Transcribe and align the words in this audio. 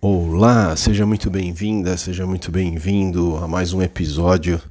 Olá, 0.00 0.76
seja 0.76 1.04
muito 1.04 1.28
bem-vinda, 1.28 1.96
seja 1.96 2.24
muito 2.24 2.52
bem-vindo 2.52 3.36
a 3.38 3.48
mais 3.48 3.72
um 3.72 3.82
episódio 3.82 4.62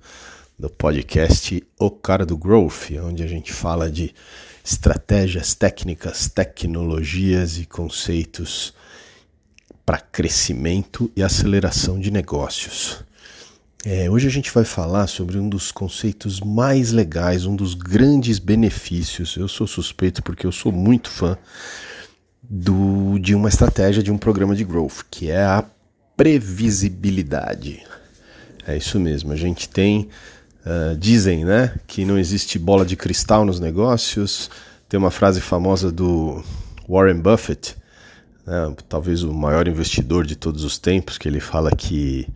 do 0.57 0.69
podcast 0.69 1.61
O 1.77 1.91
Cara 1.91 2.25
do 2.25 2.37
Growth, 2.37 2.91
onde 3.03 3.21
a 3.23 3.27
gente 3.27 3.51
fala 3.51 3.91
de 3.91 4.15
estratégias, 4.63 5.53
técnicas, 5.53 6.29
tecnologias 6.29 7.57
e 7.57 7.65
conceitos 7.65 8.73
para 9.85 9.99
crescimento 9.99 11.11
e 11.13 11.21
aceleração 11.21 11.99
de 11.99 12.09
negócios. 12.09 13.03
É, 13.85 14.09
hoje 14.09 14.27
a 14.27 14.31
gente 14.31 14.49
vai 14.49 14.63
falar 14.63 15.07
sobre 15.07 15.37
um 15.37 15.49
dos 15.49 15.73
conceitos 15.73 16.39
mais 16.39 16.93
legais, 16.93 17.45
um 17.45 17.53
dos 17.53 17.73
grandes 17.73 18.39
benefícios. 18.39 19.35
Eu 19.35 19.49
sou 19.49 19.67
suspeito 19.67 20.23
porque 20.23 20.47
eu 20.47 20.53
sou 20.53 20.71
muito 20.71 21.09
fã 21.09 21.37
do, 22.49 23.19
de 23.19 23.35
uma 23.35 23.49
estratégia 23.49 24.01
de 24.01 24.11
um 24.11 24.17
programa 24.17 24.55
de 24.55 24.63
growth, 24.63 25.03
que 25.09 25.29
é 25.29 25.43
a 25.43 25.63
previsibilidade. 26.15 27.83
É 28.65 28.75
isso 28.75 28.99
mesmo. 28.99 29.31
A 29.31 29.35
gente 29.35 29.69
tem, 29.69 30.09
uh, 30.65 30.95
dizem, 30.97 31.45
né, 31.45 31.75
que 31.85 32.05
não 32.05 32.17
existe 32.17 32.57
bola 32.57 32.85
de 32.85 32.95
cristal 32.95 33.45
nos 33.45 33.59
negócios. 33.59 34.49
Tem 34.89 34.97
uma 34.97 35.11
frase 35.11 35.41
famosa 35.41 35.91
do 35.91 36.43
Warren 36.87 37.19
Buffett, 37.19 37.75
né, 38.45 38.73
talvez 38.87 39.23
o 39.23 39.33
maior 39.33 39.67
investidor 39.67 40.25
de 40.25 40.35
todos 40.35 40.63
os 40.63 40.77
tempos, 40.77 41.17
que 41.17 41.27
ele 41.27 41.39
fala 41.39 41.71
que 41.71 42.27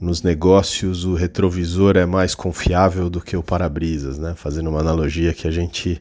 nos 0.00 0.22
negócios 0.22 1.04
o 1.04 1.14
retrovisor 1.14 1.96
é 1.96 2.06
mais 2.06 2.34
confiável 2.34 3.10
do 3.10 3.20
que 3.20 3.36
o 3.36 3.42
para-brisas, 3.42 4.16
né? 4.16 4.32
Fazendo 4.36 4.70
uma 4.70 4.78
analogia 4.78 5.34
que 5.34 5.48
a 5.48 5.50
gente 5.50 6.00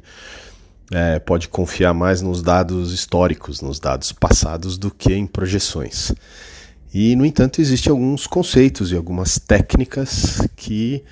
é, 0.91 1.19
pode 1.19 1.47
confiar 1.49 1.93
mais 1.93 2.21
nos 2.21 2.41
dados 2.41 2.93
históricos, 2.93 3.61
nos 3.61 3.79
dados 3.79 4.11
passados, 4.11 4.77
do 4.77 4.89
que 4.89 5.13
em 5.13 5.27
projeções. 5.27 6.13
E, 6.93 7.15
no 7.15 7.25
entanto, 7.25 7.61
existem 7.61 7.91
alguns 7.91 8.25
conceitos 8.25 8.91
e 8.91 8.95
algumas 8.95 9.37
técnicas 9.37 10.41
que 10.55 11.03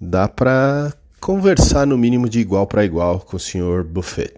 dá 0.00 0.28
para 0.28 0.92
conversar 1.20 1.86
no 1.86 1.96
mínimo 1.96 2.28
de 2.28 2.40
igual 2.40 2.66
para 2.66 2.84
igual 2.84 3.20
com 3.20 3.36
o 3.36 3.40
Sr. 3.40 3.84
Buffett. 3.84 4.34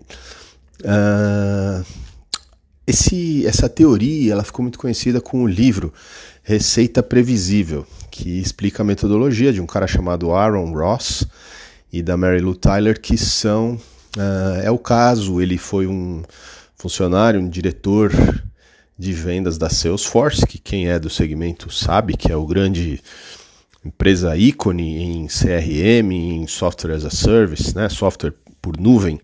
Uh, 0.80 1.84
esse, 2.86 3.46
essa 3.46 3.68
teoria 3.68 4.32
ela 4.32 4.44
ficou 4.44 4.62
muito 4.62 4.78
conhecida 4.78 5.20
com 5.20 5.44
o 5.44 5.46
livro 5.46 5.92
Receita 6.42 7.02
Previsível, 7.02 7.86
que 8.10 8.40
explica 8.40 8.82
a 8.82 8.84
metodologia 8.84 9.52
de 9.52 9.60
um 9.60 9.66
cara 9.66 9.86
chamado 9.86 10.32
Aaron 10.32 10.72
Ross 10.72 11.24
e 11.92 12.02
da 12.02 12.16
Mary 12.16 12.40
Lou 12.40 12.56
Tyler, 12.56 13.00
que 13.00 13.16
são 13.16 13.80
Uh, 14.16 14.60
é 14.62 14.70
o 14.70 14.78
caso, 14.78 15.40
ele 15.40 15.56
foi 15.56 15.86
um 15.86 16.22
funcionário, 16.76 17.40
um 17.40 17.48
diretor 17.48 18.12
de 18.98 19.12
vendas 19.12 19.56
da 19.56 19.70
Salesforce, 19.70 20.46
que 20.46 20.58
quem 20.58 20.88
é 20.88 20.98
do 20.98 21.08
segmento 21.08 21.72
sabe 21.72 22.16
que 22.16 22.30
é 22.30 22.36
o 22.36 22.46
grande 22.46 23.00
empresa 23.84 24.36
ícone 24.36 24.98
em 25.02 25.26
CRM, 25.26 26.12
em 26.12 26.46
software 26.46 26.94
as 26.94 27.04
a 27.04 27.10
service, 27.10 27.74
né, 27.74 27.88
software 27.88 28.34
por 28.60 28.78
nuvem, 28.78 29.20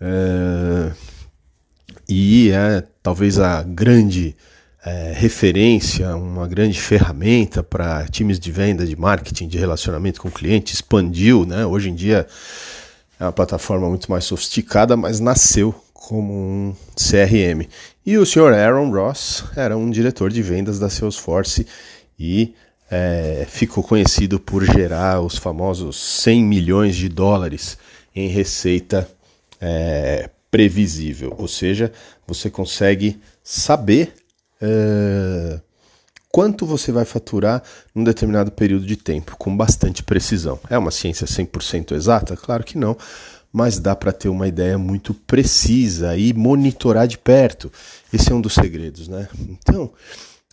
uh, 0.00 0.92
e 2.08 2.50
é 2.50 2.82
talvez 3.02 3.38
a 3.38 3.62
grande 3.62 4.36
é, 4.84 5.12
referência, 5.16 6.14
uma 6.14 6.46
grande 6.46 6.80
ferramenta 6.80 7.60
para 7.60 8.06
times 8.06 8.38
de 8.38 8.52
venda, 8.52 8.86
de 8.86 8.94
marketing, 8.94 9.48
de 9.48 9.58
relacionamento 9.58 10.20
com 10.20 10.28
o 10.28 10.32
cliente, 10.32 10.72
expandiu, 10.72 11.44
né? 11.44 11.66
Hoje 11.66 11.90
em 11.90 11.94
dia 11.94 12.24
é 13.18 13.24
uma 13.24 13.32
plataforma 13.32 13.88
muito 13.88 14.10
mais 14.10 14.24
sofisticada, 14.24 14.96
mas 14.96 15.20
nasceu 15.20 15.74
como 15.92 16.32
um 16.32 16.74
CRM. 16.94 17.66
E 18.04 18.16
o 18.18 18.24
Sr. 18.24 18.52
Aaron 18.52 18.90
Ross 18.90 19.44
era 19.56 19.76
um 19.76 19.90
diretor 19.90 20.30
de 20.30 20.42
vendas 20.42 20.78
da 20.78 20.88
Salesforce 20.88 21.66
e 22.18 22.54
é, 22.90 23.46
ficou 23.48 23.82
conhecido 23.82 24.38
por 24.38 24.64
gerar 24.64 25.20
os 25.20 25.36
famosos 25.36 25.96
100 26.22 26.44
milhões 26.44 26.94
de 26.94 27.08
dólares 27.08 27.76
em 28.14 28.28
receita 28.28 29.08
é, 29.60 30.30
previsível, 30.50 31.34
ou 31.36 31.48
seja, 31.48 31.92
você 32.26 32.48
consegue 32.48 33.20
saber 33.42 34.14
quanto 36.36 36.66
você 36.66 36.92
vai 36.92 37.06
faturar 37.06 37.62
num 37.94 38.04
determinado 38.04 38.52
período 38.52 38.84
de 38.84 38.94
tempo, 38.94 39.34
com 39.38 39.56
bastante 39.56 40.02
precisão. 40.02 40.60
É 40.68 40.76
uma 40.76 40.90
ciência 40.90 41.26
100% 41.26 41.92
exata? 41.92 42.36
Claro 42.36 42.62
que 42.62 42.76
não, 42.76 42.94
mas 43.50 43.78
dá 43.78 43.96
para 43.96 44.12
ter 44.12 44.28
uma 44.28 44.46
ideia 44.46 44.76
muito 44.76 45.14
precisa 45.14 46.14
e 46.14 46.34
monitorar 46.34 47.08
de 47.08 47.16
perto. 47.16 47.72
Esse 48.12 48.32
é 48.32 48.34
um 48.34 48.40
dos 48.42 48.52
segredos, 48.52 49.08
né? 49.08 49.26
Então, 49.48 49.90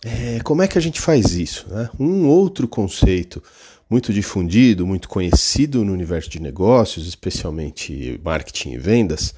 é, 0.02 0.40
como 0.42 0.62
é 0.62 0.68
que 0.68 0.78
a 0.78 0.80
gente 0.80 1.02
faz 1.02 1.34
isso? 1.34 1.66
Né? 1.68 1.90
Um 2.00 2.28
outro 2.28 2.66
conceito 2.66 3.42
muito 3.90 4.10
difundido, 4.10 4.86
muito 4.86 5.06
conhecido 5.06 5.84
no 5.84 5.92
universo 5.92 6.30
de 6.30 6.40
negócios, 6.40 7.06
especialmente 7.06 8.18
marketing 8.24 8.70
e 8.70 8.78
vendas, 8.78 9.34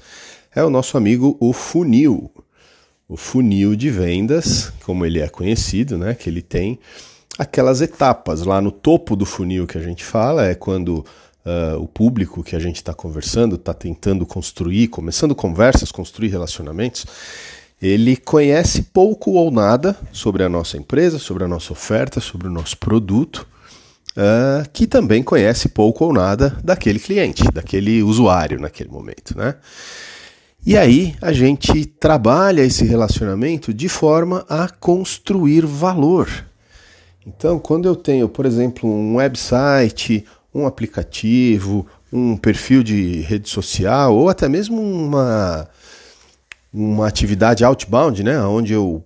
é 0.55 0.63
o 0.63 0.69
nosso 0.69 0.95
amigo 0.95 1.35
o 1.41 1.51
funil 1.51 2.31
o 3.07 3.15
funil 3.15 3.75
de 3.75 3.89
vendas, 3.89 4.71
como 4.83 5.05
ele 5.05 5.19
é 5.19 5.29
conhecido, 5.29 5.97
né? 5.97 6.13
Que 6.13 6.29
ele 6.29 6.41
tem 6.41 6.79
aquelas 7.37 7.81
etapas 7.81 8.43
lá 8.43 8.59
no 8.59 8.71
topo 8.71 9.15
do 9.15 9.25
funil 9.25 9.67
que 9.67 9.77
a 9.77 9.81
gente 9.81 10.03
fala 10.03 10.45
é 10.45 10.55
quando 10.55 11.05
uh, 11.45 11.79
o 11.79 11.87
público 11.87 12.43
que 12.43 12.55
a 12.55 12.59
gente 12.59 12.77
está 12.77 12.93
conversando 12.93 13.55
está 13.55 13.73
tentando 13.73 14.25
construir, 14.25 14.87
começando 14.89 15.35
conversas, 15.35 15.91
construir 15.91 16.29
relacionamentos. 16.29 17.05
Ele 17.81 18.17
conhece 18.17 18.81
pouco 18.81 19.31
ou 19.31 19.51
nada 19.51 19.95
sobre 20.11 20.43
a 20.43 20.49
nossa 20.49 20.77
empresa, 20.77 21.19
sobre 21.19 21.43
a 21.43 21.47
nossa 21.47 21.71
oferta, 21.71 22.19
sobre 22.19 22.47
o 22.47 22.51
nosso 22.51 22.75
produto, 22.77 23.47
uh, 24.17 24.67
que 24.73 24.87
também 24.87 25.21
conhece 25.21 25.69
pouco 25.69 26.03
ou 26.03 26.11
nada 26.11 26.57
daquele 26.63 26.99
cliente, 26.99 27.43
daquele 27.53 28.01
usuário 28.01 28.59
naquele 28.59 28.89
momento, 28.89 29.37
né? 29.37 29.55
E 30.65 30.77
aí 30.77 31.15
a 31.21 31.31
gente 31.31 31.85
trabalha 31.85 32.61
esse 32.61 32.83
relacionamento 32.85 33.73
de 33.73 33.87
forma 33.87 34.45
a 34.49 34.67
construir 34.67 35.65
valor. 35.65 36.29
Então, 37.25 37.59
quando 37.59 37.87
eu 37.87 37.95
tenho, 37.95 38.27
por 38.27 38.45
exemplo, 38.45 38.89
um 38.89 39.15
website, 39.15 40.25
um 40.53 40.65
aplicativo, 40.65 41.85
um 42.11 42.37
perfil 42.37 42.83
de 42.83 43.21
rede 43.21 43.49
social 43.49 44.15
ou 44.15 44.29
até 44.29 44.47
mesmo 44.47 44.81
uma 44.81 45.67
uma 46.73 47.07
atividade 47.07 47.63
outbound, 47.63 48.21
né, 48.23 48.39
onde 48.41 48.73
eu 48.73 49.03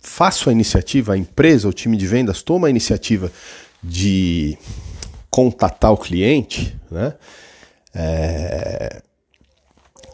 faço 0.00 0.48
a 0.48 0.52
iniciativa, 0.52 1.12
a 1.12 1.18
empresa, 1.18 1.68
o 1.68 1.72
time 1.72 1.96
de 1.96 2.06
vendas 2.06 2.42
toma 2.42 2.66
a 2.66 2.70
iniciativa 2.70 3.30
de 3.82 4.56
contatar 5.30 5.92
o 5.92 5.96
cliente, 5.96 6.76
né? 6.90 7.14
É, 7.94 9.02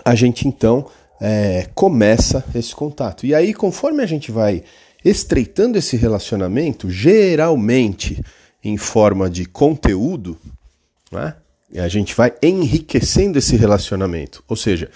a 0.04 0.14
gente 0.14 0.46
então 0.46 0.86
é, 1.20 1.68
começa 1.74 2.44
esse 2.54 2.74
contato. 2.74 3.24
E 3.24 3.34
aí, 3.34 3.54
conforme 3.54 4.02
a 4.02 4.06
gente 4.06 4.30
vai 4.30 4.62
estreitando 5.04 5.78
esse 5.78 5.96
relacionamento, 5.96 6.90
geralmente 6.90 8.22
em 8.62 8.76
forma 8.76 9.28
de 9.28 9.44
conteúdo, 9.44 10.36
né? 11.12 11.34
a 11.76 11.88
gente 11.88 12.14
vai 12.14 12.32
enriquecendo 12.42 13.38
esse 13.38 13.56
relacionamento. 13.56 14.42
Ou 14.48 14.56
seja, 14.56 14.90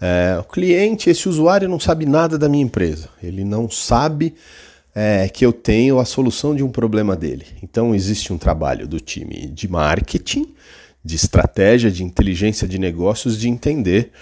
é, 0.00 0.38
o 0.38 0.44
cliente, 0.44 1.10
esse 1.10 1.28
usuário 1.28 1.68
não 1.68 1.80
sabe 1.80 2.06
nada 2.06 2.38
da 2.38 2.48
minha 2.48 2.62
empresa, 2.62 3.08
ele 3.22 3.44
não 3.44 3.68
sabe 3.68 4.34
é, 4.94 5.28
que 5.28 5.44
eu 5.44 5.52
tenho 5.52 5.98
a 5.98 6.04
solução 6.04 6.54
de 6.54 6.62
um 6.62 6.70
problema 6.70 7.16
dele. 7.16 7.46
Então 7.62 7.94
existe 7.94 8.32
um 8.32 8.38
trabalho 8.38 8.86
do 8.86 9.00
time 9.00 9.48
de 9.48 9.66
marketing, 9.66 10.54
de 11.04 11.16
estratégia, 11.16 11.90
de 11.90 12.04
inteligência 12.04 12.68
de 12.68 12.78
negócios, 12.78 13.38
de 13.38 13.48
entender 13.48 14.12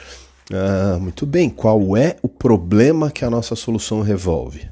ah, 0.52 0.98
muito 1.00 1.26
bem. 1.26 1.50
Qual 1.50 1.96
é 1.96 2.16
o 2.22 2.28
problema 2.28 3.10
que 3.10 3.24
a 3.24 3.30
nossa 3.30 3.56
solução 3.56 4.00
resolve? 4.00 4.68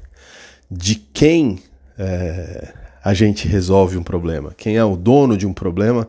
De 0.69 0.95
quem 0.95 1.59
é, 1.97 2.73
a 3.03 3.13
gente 3.13 3.47
resolve 3.47 3.97
um 3.97 4.03
problema? 4.03 4.53
Quem 4.57 4.77
é 4.77 4.83
o 4.83 4.95
dono 4.95 5.37
de 5.37 5.45
um 5.45 5.53
problema 5.53 6.07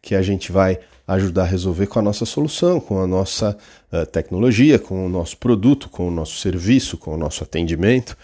que 0.00 0.14
a 0.14 0.22
gente 0.22 0.52
vai 0.52 0.78
ajudar 1.06 1.42
a 1.42 1.46
resolver 1.46 1.86
com 1.86 1.98
a 1.98 2.02
nossa 2.02 2.24
solução, 2.24 2.78
com 2.78 3.00
a 3.02 3.06
nossa 3.06 3.56
uh, 3.92 4.06
tecnologia, 4.06 4.78
com 4.78 5.06
o 5.06 5.08
nosso 5.08 5.38
produto, 5.38 5.88
com 5.88 6.06
o 6.06 6.10
nosso 6.10 6.36
serviço, 6.36 6.98
com 6.98 7.14
o 7.14 7.16
nosso 7.16 7.42
atendimento? 7.42 8.16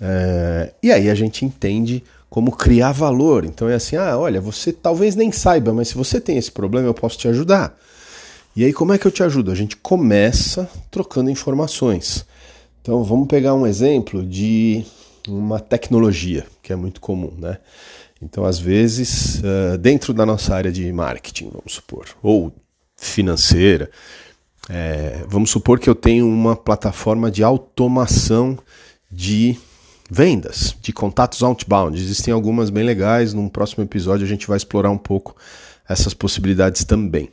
Uh, 0.00 0.72
e 0.82 0.90
aí 0.90 1.10
a 1.10 1.14
gente 1.14 1.44
entende 1.44 2.02
como 2.30 2.50
criar 2.52 2.92
valor. 2.92 3.44
Então 3.44 3.68
é 3.68 3.74
assim: 3.74 3.96
ah, 3.96 4.16
olha, 4.16 4.40
você 4.40 4.72
talvez 4.72 5.14
nem 5.14 5.30
saiba, 5.30 5.72
mas 5.72 5.88
se 5.88 5.94
você 5.94 6.20
tem 6.20 6.38
esse 6.38 6.50
problema, 6.50 6.88
eu 6.88 6.94
posso 6.94 7.18
te 7.18 7.28
ajudar. 7.28 7.78
E 8.54 8.64
aí, 8.64 8.72
como 8.72 8.92
é 8.92 8.98
que 8.98 9.06
eu 9.06 9.10
te 9.10 9.22
ajudo? 9.22 9.50
A 9.50 9.54
gente 9.54 9.76
começa 9.76 10.68
trocando 10.90 11.30
informações. 11.30 12.26
Então, 12.82 13.04
vamos 13.04 13.28
pegar 13.28 13.54
um 13.54 13.66
exemplo 13.66 14.24
de 14.24 14.84
uma 15.28 15.60
tecnologia 15.60 16.46
que 16.62 16.72
é 16.72 16.76
muito 16.76 17.00
comum, 17.00 17.32
né? 17.38 17.58
Então, 18.20 18.44
às 18.44 18.58
vezes, 18.58 19.40
uh, 19.40 19.78
dentro 19.78 20.12
da 20.12 20.26
nossa 20.26 20.54
área 20.54 20.72
de 20.72 20.90
marketing, 20.92 21.50
vamos 21.52 21.74
supor, 21.74 22.06
ou 22.22 22.52
financeira, 22.96 23.90
é, 24.68 25.24
vamos 25.26 25.50
supor 25.50 25.78
que 25.78 25.88
eu 25.88 25.94
tenho 25.94 26.28
uma 26.28 26.54
plataforma 26.54 27.30
de 27.30 27.42
automação 27.42 28.58
de 29.10 29.56
vendas, 30.10 30.76
de 30.80 30.92
contatos 30.92 31.42
outbound. 31.42 31.98
Existem 31.98 32.32
algumas 32.34 32.70
bem 32.70 32.84
legais. 32.84 33.32
Num 33.32 33.48
próximo 33.48 33.82
episódio 33.84 34.26
a 34.26 34.28
gente 34.28 34.46
vai 34.46 34.56
explorar 34.56 34.90
um 34.90 34.98
pouco 34.98 35.36
essas 35.88 36.12
possibilidades 36.12 36.84
também. 36.84 37.30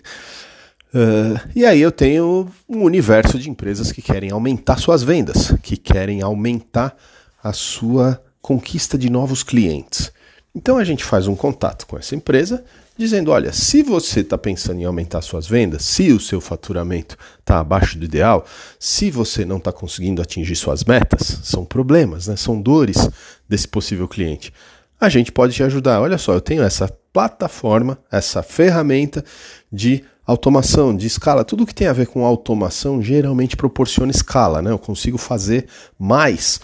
Uh, 0.93 1.39
e 1.55 1.65
aí 1.65 1.81
eu 1.81 1.91
tenho 1.91 2.47
um 2.69 2.83
universo 2.83 3.37
de 3.37 3.49
empresas 3.49 3.91
que 3.91 4.01
querem 4.01 4.31
aumentar 4.31 4.77
suas 4.77 5.03
vendas, 5.03 5.53
que 5.61 5.75
querem 5.75 6.21
aumentar 6.21 6.95
a 7.43 7.51
sua 7.51 8.21
conquista 8.41 8.97
de 8.97 9.09
novos 9.09 9.43
clientes. 9.43 10.11
Então 10.55 10.77
a 10.77 10.83
gente 10.83 11.03
faz 11.03 11.27
um 11.27 11.35
contato 11.35 11.85
com 11.85 11.97
essa 11.97 12.15
empresa 12.15 12.63
dizendo: 12.97 13.31
olha, 13.31 13.51
se 13.51 13.83
você 13.83 14.21
está 14.21 14.37
pensando 14.37 14.79
em 14.79 14.85
aumentar 14.85 15.21
suas 15.21 15.47
vendas, 15.47 15.83
se 15.83 16.11
o 16.11 16.19
seu 16.19 16.39
faturamento 16.39 17.17
está 17.39 17.59
abaixo 17.59 17.97
do 17.99 18.05
ideal, 18.05 18.45
se 18.79 19.11
você 19.11 19.43
não 19.43 19.57
está 19.57 19.71
conseguindo 19.71 20.21
atingir 20.21 20.55
suas 20.55 20.83
metas, 20.83 21.39
são 21.43 21.65
problemas, 21.65 22.27
né? 22.27 22.35
são 22.35 22.61
dores 22.61 23.09
desse 23.47 23.67
possível 23.67 24.07
cliente. 24.07 24.53
A 24.99 25.09
gente 25.09 25.31
pode 25.31 25.53
te 25.53 25.61
ajudar. 25.61 25.99
Olha 25.99 26.17
só, 26.17 26.33
eu 26.33 26.41
tenho 26.41 26.63
essa 26.63 26.87
plataforma, 27.11 27.97
essa 28.09 28.41
ferramenta 28.41 29.23
de 29.71 30.03
automação, 30.25 30.95
de 30.95 31.05
escala. 31.05 31.43
Tudo 31.43 31.65
que 31.65 31.75
tem 31.75 31.87
a 31.87 31.93
ver 31.93 32.07
com 32.07 32.25
automação 32.25 33.01
geralmente 33.01 33.55
proporciona 33.55 34.11
escala. 34.11 34.61
Né? 34.61 34.71
Eu 34.71 34.79
consigo 34.79 35.17
fazer 35.17 35.67
mais 35.99 36.59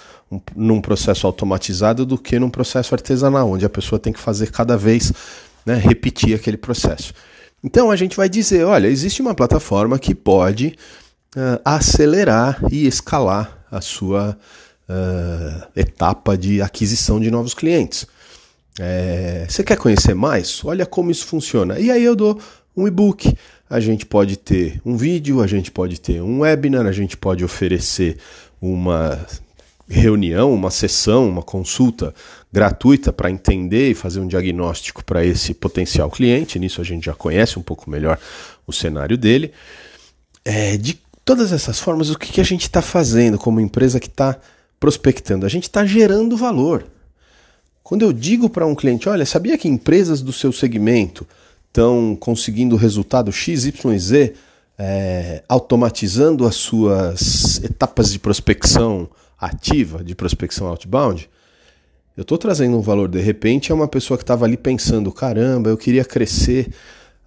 num 0.55 0.79
processo 0.79 1.27
automatizado 1.27 2.05
do 2.05 2.17
que 2.17 2.39
num 2.39 2.49
processo 2.49 2.95
artesanal, 2.95 3.51
onde 3.51 3.65
a 3.65 3.69
pessoa 3.69 3.99
tem 3.99 4.13
que 4.13 4.19
fazer 4.19 4.49
cada 4.51 4.77
vez, 4.77 5.11
né, 5.65 5.75
repetir 5.75 6.33
aquele 6.33 6.57
processo. 6.57 7.13
Então 7.63 7.91
a 7.91 7.95
gente 7.95 8.15
vai 8.15 8.29
dizer, 8.29 8.63
olha, 8.63 8.87
existe 8.87 9.21
uma 9.21 9.35
plataforma 9.35 9.99
que 9.99 10.15
pode 10.15 10.75
uh, 11.35 11.61
acelerar 11.65 12.63
e 12.71 12.87
escalar 12.87 13.65
a 13.69 13.81
sua 13.81 14.37
uh, 14.89 15.67
etapa 15.75 16.37
de 16.37 16.61
aquisição 16.61 17.19
de 17.19 17.29
novos 17.29 17.53
clientes. 17.53 18.07
É, 18.79 19.45
você 19.49 19.63
quer 19.63 19.77
conhecer 19.77 20.13
mais? 20.13 20.63
Olha 20.63 20.85
como 20.85 21.11
isso 21.11 21.25
funciona. 21.25 21.77
E 21.77 21.91
aí 21.91 22.03
eu 22.03 22.15
dou 22.15 22.39
um 22.75 22.87
e-book. 22.87 23.35
A 23.69 23.79
gente 23.79 24.05
pode 24.05 24.37
ter 24.37 24.81
um 24.85 24.97
vídeo, 24.97 25.41
a 25.41 25.47
gente 25.47 25.71
pode 25.71 25.99
ter 25.99 26.21
um 26.21 26.39
webinar, 26.39 26.85
a 26.85 26.91
gente 26.91 27.15
pode 27.15 27.43
oferecer 27.43 28.17
uma 28.61 29.25
reunião, 29.87 30.53
uma 30.53 30.71
sessão, 30.71 31.27
uma 31.27 31.43
consulta 31.43 32.13
gratuita 32.51 33.11
para 33.11 33.29
entender 33.29 33.91
e 33.91 33.93
fazer 33.93 34.19
um 34.19 34.27
diagnóstico 34.27 35.03
para 35.03 35.25
esse 35.25 35.53
potencial 35.53 36.09
cliente. 36.09 36.57
Nisso 36.57 36.81
a 36.81 36.83
gente 36.83 37.05
já 37.05 37.13
conhece 37.13 37.59
um 37.59 37.61
pouco 37.61 37.89
melhor 37.89 38.17
o 38.65 38.71
cenário 38.71 39.17
dele. 39.17 39.51
É, 40.43 40.77
de 40.77 40.99
todas 41.23 41.51
essas 41.51 41.79
formas, 41.79 42.09
o 42.09 42.17
que, 42.17 42.31
que 42.31 42.41
a 42.41 42.45
gente 42.45 42.63
está 42.63 42.81
fazendo 42.81 43.37
como 43.37 43.59
empresa 43.59 43.99
que 43.99 44.07
está 44.07 44.37
prospectando? 44.79 45.45
A 45.45 45.49
gente 45.49 45.63
está 45.63 45.85
gerando 45.85 46.37
valor. 46.37 46.85
Quando 47.83 48.03
eu 48.03 48.13
digo 48.13 48.49
para 48.49 48.65
um 48.65 48.75
cliente, 48.75 49.09
olha, 49.09 49.25
sabia 49.25 49.57
que 49.57 49.67
empresas 49.67 50.21
do 50.21 50.31
seu 50.31 50.51
segmento 50.51 51.27
estão 51.71 52.17
conseguindo 52.19 52.75
resultado 52.75 53.31
XYZ, 53.31 54.33
é, 54.77 55.41
automatizando 55.47 56.45
as 56.45 56.55
suas 56.55 57.63
etapas 57.63 58.11
de 58.11 58.19
prospecção 58.19 59.09
ativa 59.39 60.03
de 60.03 60.13
prospecção 60.13 60.67
outbound, 60.67 61.29
eu 62.15 62.23
estou 62.23 62.37
trazendo 62.37 62.77
um 62.77 62.81
valor. 62.81 63.07
De 63.07 63.21
repente, 63.21 63.71
é 63.71 63.75
uma 63.75 63.87
pessoa 63.87 64.17
que 64.17 64.23
estava 64.23 64.45
ali 64.45 64.57
pensando: 64.57 65.11
caramba, 65.11 65.69
eu 65.69 65.77
queria 65.77 66.03
crescer 66.03 66.69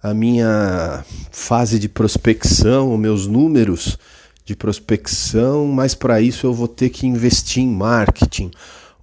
a 0.01 0.13
minha 0.13 1.03
fase 1.31 1.79
de 1.79 1.89
prospecção, 1.89 2.93
os 2.93 2.99
meus 2.99 3.25
números 3.25 3.97
de 4.45 4.55
prospecção, 4.55 5.65
mas 5.65 5.95
para 5.95 6.21
isso 6.21 6.45
eu 6.45 6.53
vou 6.53 6.67
ter 6.67 6.89
que 6.89 7.07
investir 7.07 7.63
em 7.63 7.67
marketing, 7.67 8.51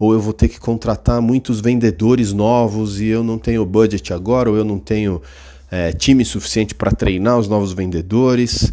ou 0.02 0.12
eu 0.12 0.18
vou 0.18 0.32
ter 0.32 0.48
que 0.48 0.58
contratar 0.58 1.22
muitos 1.22 1.60
vendedores 1.60 2.32
novos 2.32 3.00
e 3.00 3.06
eu 3.06 3.22
não 3.22 3.38
tenho 3.38 3.64
budget 3.64 4.12
agora, 4.12 4.50
ou 4.50 4.56
eu 4.56 4.64
não 4.64 4.76
tenho 4.76 5.22
é, 5.70 5.92
time 5.92 6.24
suficiente 6.24 6.74
para 6.74 6.90
treinar 6.90 7.38
os 7.38 7.46
novos 7.46 7.72
vendedores. 7.72 8.72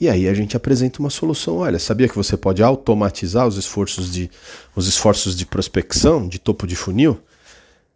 E 0.00 0.08
aí 0.08 0.26
a 0.26 0.32
gente 0.32 0.56
apresenta 0.56 1.00
uma 1.00 1.10
solução. 1.10 1.58
Olha, 1.58 1.78
sabia 1.78 2.08
que 2.08 2.16
você 2.16 2.34
pode 2.34 2.62
automatizar 2.62 3.46
os 3.46 3.58
esforços 3.58 4.10
de, 4.10 4.30
os 4.74 4.88
esforços 4.88 5.36
de 5.36 5.44
prospecção, 5.44 6.26
de 6.26 6.38
topo 6.38 6.66
de 6.66 6.76
funil? 6.76 7.20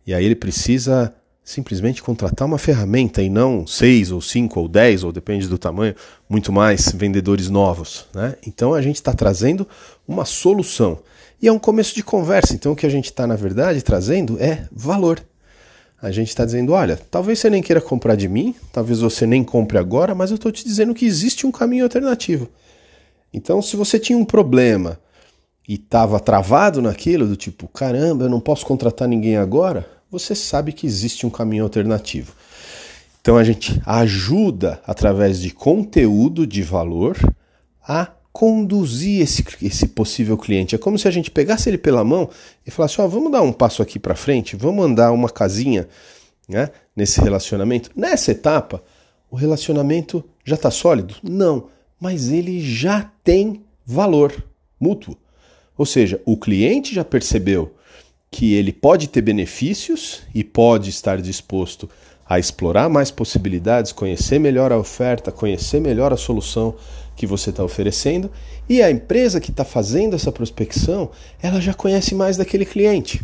E 0.07 0.13
aí 0.13 0.23
ele 0.23 0.37
precisa 0.37 1.15
simplesmente 1.43 2.03
contratar 2.03 2.47
uma 2.47 2.59
ferramenta 2.59 3.23
e 3.23 3.31
não 3.31 3.67
seis 3.67 4.11
ou 4.11 4.21
cinco 4.21 4.61
ou 4.61 4.69
dez, 4.69 5.03
ou 5.05 5.11
depende 5.11 5.49
do 5.49 5.57
tamanho, 5.57 5.95
muito 6.29 6.53
mais 6.53 6.93
vendedores 6.93 7.49
novos. 7.49 8.05
Né? 8.13 8.37
Então 8.47 8.75
a 8.75 8.83
gente 8.83 8.97
está 8.97 9.15
trazendo 9.15 9.67
uma 10.07 10.27
solução. 10.27 10.99
E 11.41 11.49
é 11.49 11.53
um 11.53 11.59
começo 11.59 11.95
de 11.95 12.03
conversa. 12.03 12.55
Então 12.55 12.73
o 12.73 12.77
que 12.77 12.87
a 12.87 12.91
gente 12.91 13.07
está, 13.07 13.27
na 13.27 13.37
verdade, 13.37 13.83
trazendo 13.83 14.41
é 14.41 14.67
valor. 14.73 15.23
A 16.01 16.11
gente 16.11 16.29
está 16.29 16.45
dizendo: 16.45 16.73
olha, 16.73 16.99
talvez 17.11 17.39
você 17.39 17.51
nem 17.51 17.63
queira 17.63 17.81
comprar 17.81 18.17
de 18.17 18.29
mim, 18.29 18.55
talvez 18.73 19.01
você 19.01 19.27
nem 19.27 19.43
compre 19.43 19.79
agora, 19.79 20.15
mas 20.15 20.31
eu 20.31 20.37
estou 20.37 20.53
te 20.53 20.65
dizendo 20.65 20.95
que 20.95 21.07
existe 21.07 21.47
um 21.47 21.53
caminho 21.53 21.85
alternativo. 21.85 22.49
Então, 23.33 23.61
se 23.61 23.77
você 23.77 23.99
tinha 23.99 24.19
um 24.19 24.25
problema 24.25 24.99
e 25.69 25.75
estava 25.75 26.21
travado 26.21 26.81
naquilo, 26.81 27.27
do 27.27 27.37
tipo, 27.37 27.67
caramba, 27.69 28.25
eu 28.25 28.31
não 28.31 28.41
posso 28.41 28.65
contratar 28.65 29.09
ninguém 29.09 29.37
agora, 29.37 29.87
você 30.11 30.35
sabe 30.35 30.73
que 30.73 30.87
existe 30.87 31.27
um 31.27 31.31
caminho 31.31 31.65
alternativo. 31.65 32.33
Então 33.21 33.37
a 33.37 33.43
gente 33.43 33.83
ajuda 33.85 34.81
através 34.87 35.41
de 35.41 35.51
conteúdo 35.51 36.47
de 36.47 36.63
valor 36.63 37.17
a 37.83 38.13
conduzir 38.37 39.23
esse, 39.23 39.43
esse 39.63 39.87
possível 39.87 40.37
cliente. 40.37 40.75
É 40.75 40.79
como 40.79 40.99
se 40.99 41.09
a 41.09 41.11
gente 41.11 41.31
pegasse 41.31 41.71
ele 41.71 41.79
pela 41.79 42.05
mão 42.05 42.29
e 42.67 42.71
falasse: 42.71 43.01
Ó, 43.01 43.07
oh, 43.07 43.09
vamos 43.09 43.33
dar 43.33 43.41
um 43.41 43.51
passo 43.51 43.81
aqui 43.81 43.99
para 43.99 44.15
frente, 44.15 44.55
vamos 44.55 44.85
andar 44.85 45.11
uma 45.11 45.31
casinha 45.31 45.89
né, 46.47 46.69
nesse 46.95 47.19
relacionamento. 47.19 47.91
Nessa 47.97 48.33
etapa, 48.33 48.83
o 49.31 49.37
relacionamento 49.37 50.23
já 50.45 50.55
está 50.55 50.71
sólido? 50.71 51.15
Não, 51.23 51.69
mas 51.99 52.29
ele 52.29 52.61
já 52.61 53.11
tem 53.25 53.65
valor 53.87 54.45
mútuo. 54.79 55.17
Ou 55.79 55.87
seja, 55.87 56.21
o 56.27 56.37
cliente 56.37 56.95
já 56.95 57.03
percebeu 57.07 57.75
que 58.31 58.53
ele 58.53 58.71
pode 58.71 59.09
ter 59.09 59.23
benefícios 59.23 60.25
e 60.35 60.45
pode 60.45 60.91
estar 60.91 61.23
disposto 61.23 61.89
a 62.29 62.39
explorar 62.39 62.91
mais 62.91 63.11
possibilidades, 63.11 63.93
conhecer 63.93 64.39
melhor 64.39 64.73
a 64.73 64.79
oferta, 64.79 65.33
conhecer 65.33 65.81
melhor 65.81 66.13
a 66.13 66.19
solução 66.19 66.75
que 67.17 67.27
você 67.27 67.51
está 67.51 67.65
oferecendo 67.65 68.31
e 68.69 68.83
a 68.83 68.91
empresa 68.91 69.41
que 69.41 69.51
está 69.51 69.65
fazendo 69.65 70.15
essa 70.15 70.31
prospecção, 70.31 71.11
ela 71.43 71.61
já 71.61 71.73
conhece 71.73 72.15
mais 72.15 72.37
daquele 72.37 72.67
cliente. 72.67 73.23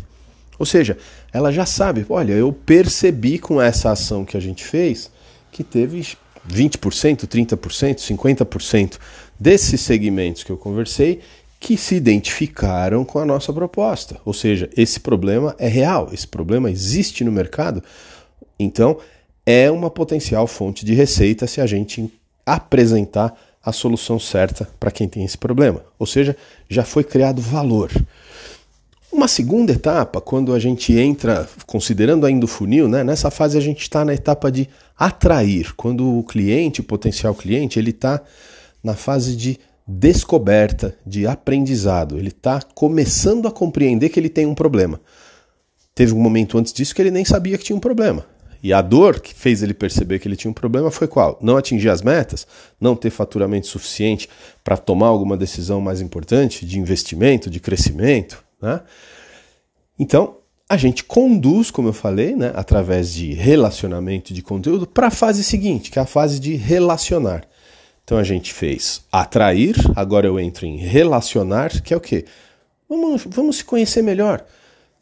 Ou 0.57 0.65
seja, 0.65 0.97
ela 1.31 1.51
já 1.51 1.65
sabe, 1.65 2.05
olha, 2.09 2.33
eu 2.33 2.51
percebi 2.51 3.39
com 3.39 3.61
essa 3.61 3.91
ação 3.91 4.25
que 4.25 4.35
a 4.35 4.39
gente 4.39 4.63
fez 4.63 5.11
que 5.51 5.63
teve 5.63 6.17
20%, 6.49 7.27
30%, 7.27 7.57
50% 7.57 8.97
desses 9.39 9.81
segmentos 9.81 10.43
que 10.43 10.51
eu 10.51 10.57
conversei 10.57 11.21
que 11.59 11.77
se 11.77 11.95
identificaram 11.95 13.05
com 13.05 13.19
a 13.19 13.25
nossa 13.25 13.53
proposta. 13.53 14.19
Ou 14.25 14.33
seja, 14.33 14.69
esse 14.75 14.99
problema 14.99 15.55
é 15.57 15.67
real, 15.67 16.09
esse 16.11 16.27
problema 16.27 16.69
existe 16.69 17.23
no 17.23 17.31
mercado. 17.31 17.81
Então, 18.59 18.97
é 19.45 19.71
uma 19.71 19.89
potencial 19.89 20.45
fonte 20.45 20.85
de 20.85 20.93
receita 20.93 21.47
se 21.47 21.61
a 21.61 21.65
gente 21.65 22.11
apresentar 22.45 23.33
a 23.63 23.71
solução 23.71 24.19
certa 24.19 24.67
para 24.79 24.91
quem 24.91 25.07
tem 25.07 25.23
esse 25.23 25.37
problema. 25.37 25.81
Ou 25.97 26.05
seja, 26.05 26.35
já 26.69 26.83
foi 26.83 27.03
criado 27.03 27.41
valor. 27.41 27.91
Uma 29.11 29.27
segunda 29.27 29.71
etapa, 29.71 30.19
quando 30.19 30.53
a 30.53 30.59
gente 30.59 30.97
entra, 30.97 31.47
considerando 31.67 32.25
ainda 32.25 32.45
o 32.45 32.47
funil, 32.47 32.87
né, 32.87 33.03
nessa 33.03 33.29
fase 33.29 33.57
a 33.57 33.61
gente 33.61 33.81
está 33.81 34.03
na 34.03 34.13
etapa 34.13 34.51
de 34.51 34.67
atrair. 34.97 35.73
Quando 35.75 36.17
o 36.17 36.23
cliente, 36.23 36.81
o 36.81 36.83
potencial 36.83 37.33
cliente, 37.35 37.77
ele 37.77 37.91
está 37.91 38.19
na 38.83 38.95
fase 38.95 39.35
de 39.35 39.59
descoberta, 39.87 40.95
de 41.05 41.27
aprendizado. 41.27 42.17
Ele 42.17 42.29
está 42.29 42.59
começando 42.73 43.47
a 43.47 43.51
compreender 43.51 44.09
que 44.09 44.19
ele 44.19 44.29
tem 44.29 44.45
um 44.45 44.55
problema. 44.55 44.99
Teve 45.93 46.13
um 46.13 46.19
momento 46.19 46.57
antes 46.57 46.73
disso 46.73 46.95
que 46.95 47.01
ele 47.01 47.11
nem 47.11 47.23
sabia 47.23 47.57
que 47.57 47.63
tinha 47.63 47.77
um 47.77 47.79
problema. 47.79 48.25
E 48.63 48.71
a 48.71 48.81
dor 48.81 49.19
que 49.19 49.35
fez 49.35 49.61
ele 49.61 49.73
perceber 49.73 50.19
que 50.19 50.27
ele 50.27 50.37
tinha 50.37 50.49
um 50.49 50.53
problema 50.53 50.89
foi 50.89 51.05
qual? 51.05 51.37
Não 51.41 51.57
atingir 51.57 51.89
as 51.89 52.01
metas, 52.01 52.47
não 52.79 52.95
ter 52.95 53.09
faturamento 53.09 53.67
suficiente 53.67 54.29
para 54.63 54.77
tomar 54.77 55.07
alguma 55.07 55.35
decisão 55.35 55.81
mais 55.81 55.99
importante 55.99 56.65
de 56.65 56.79
investimento, 56.79 57.49
de 57.49 57.59
crescimento. 57.59 58.41
Né? 58.61 58.79
Então, 59.99 60.37
a 60.69 60.77
gente 60.77 61.03
conduz, 61.03 61.69
como 61.69 61.89
eu 61.89 61.93
falei, 61.93 62.37
né, 62.37 62.53
através 62.55 63.13
de 63.13 63.33
relacionamento 63.33 64.33
de 64.33 64.41
conteúdo, 64.41 64.87
para 64.87 65.07
a 65.07 65.11
fase 65.11 65.43
seguinte, 65.43 65.91
que 65.91 65.99
é 65.99 66.01
a 66.01 66.05
fase 66.05 66.39
de 66.39 66.55
relacionar. 66.55 67.45
Então 68.05 68.17
a 68.17 68.23
gente 68.23 68.53
fez 68.53 69.01
atrair, 69.11 69.75
agora 69.95 70.25
eu 70.25 70.39
entro 70.39 70.65
em 70.65 70.77
relacionar, 70.77 71.81
que 71.81 71.93
é 71.93 71.97
o 71.97 72.01
quê? 72.01 72.25
Vamos, 72.87 73.25
vamos 73.27 73.57
se 73.57 73.65
conhecer 73.65 74.01
melhor. 74.01 74.45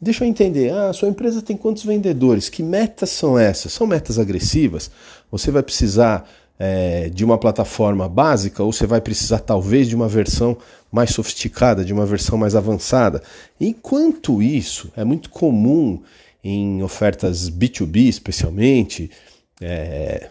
Deixa 0.02 0.24
eu 0.24 0.28
entender, 0.28 0.72
ah, 0.72 0.92
sua 0.92 1.08
empresa 1.08 1.40
tem 1.40 1.56
quantos 1.56 1.84
vendedores? 1.84 2.48
Que 2.48 2.60
metas 2.60 3.08
são 3.10 3.38
essas? 3.38 3.72
São 3.72 3.86
metas 3.86 4.18
agressivas? 4.18 4.90
Você 5.30 5.52
vai 5.52 5.62
precisar 5.62 6.28
é, 6.58 7.08
de 7.08 7.24
uma 7.24 7.38
plataforma 7.38 8.08
básica 8.08 8.64
ou 8.64 8.72
você 8.72 8.84
vai 8.84 9.00
precisar 9.00 9.38
talvez 9.38 9.86
de 9.86 9.94
uma 9.94 10.08
versão 10.08 10.58
mais 10.90 11.10
sofisticada, 11.10 11.84
de 11.84 11.92
uma 11.92 12.04
versão 12.04 12.36
mais 12.36 12.56
avançada. 12.56 13.22
Enquanto 13.60 14.42
isso, 14.42 14.90
é 14.96 15.04
muito 15.04 15.30
comum 15.30 16.02
em 16.42 16.82
ofertas 16.82 17.48
B2B, 17.48 18.08
especialmente, 18.08 19.08
é, 19.60 20.28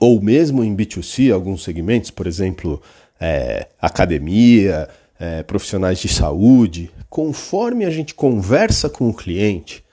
ou 0.00 0.20
mesmo 0.20 0.64
em 0.64 0.74
B2C, 0.74 1.32
alguns 1.32 1.62
segmentos, 1.62 2.10
por 2.10 2.26
exemplo, 2.26 2.82
é, 3.20 3.68
academia, 3.80 4.88
é, 5.18 5.42
profissionais 5.42 5.98
de 5.98 6.08
saúde, 6.08 6.90
conforme 7.08 7.84
a 7.84 7.90
gente 7.90 8.14
conversa 8.14 8.88
com 8.88 9.08
o 9.08 9.14
cliente 9.14 9.84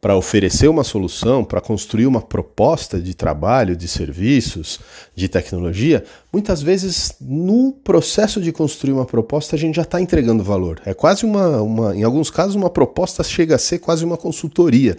para 0.00 0.16
oferecer 0.16 0.68
uma 0.68 0.84
solução, 0.84 1.44
para 1.44 1.60
construir 1.60 2.06
uma 2.06 2.22
proposta 2.22 3.00
de 3.00 3.14
trabalho, 3.14 3.76
de 3.76 3.88
serviços, 3.88 4.78
de 5.14 5.28
tecnologia, 5.28 6.04
muitas 6.32 6.62
vezes 6.62 7.16
no 7.20 7.72
processo 7.72 8.40
de 8.40 8.52
construir 8.52 8.92
uma 8.92 9.04
proposta 9.04 9.56
a 9.56 9.58
gente 9.58 9.74
já 9.74 9.82
está 9.82 10.00
entregando 10.00 10.44
valor. 10.44 10.80
É 10.84 10.94
quase 10.94 11.24
uma, 11.24 11.60
uma, 11.60 11.96
em 11.96 12.04
alguns 12.04 12.30
casos, 12.30 12.54
uma 12.54 12.70
proposta 12.70 13.24
chega 13.24 13.56
a 13.56 13.58
ser 13.58 13.80
quase 13.80 14.04
uma 14.04 14.16
consultoria. 14.16 14.96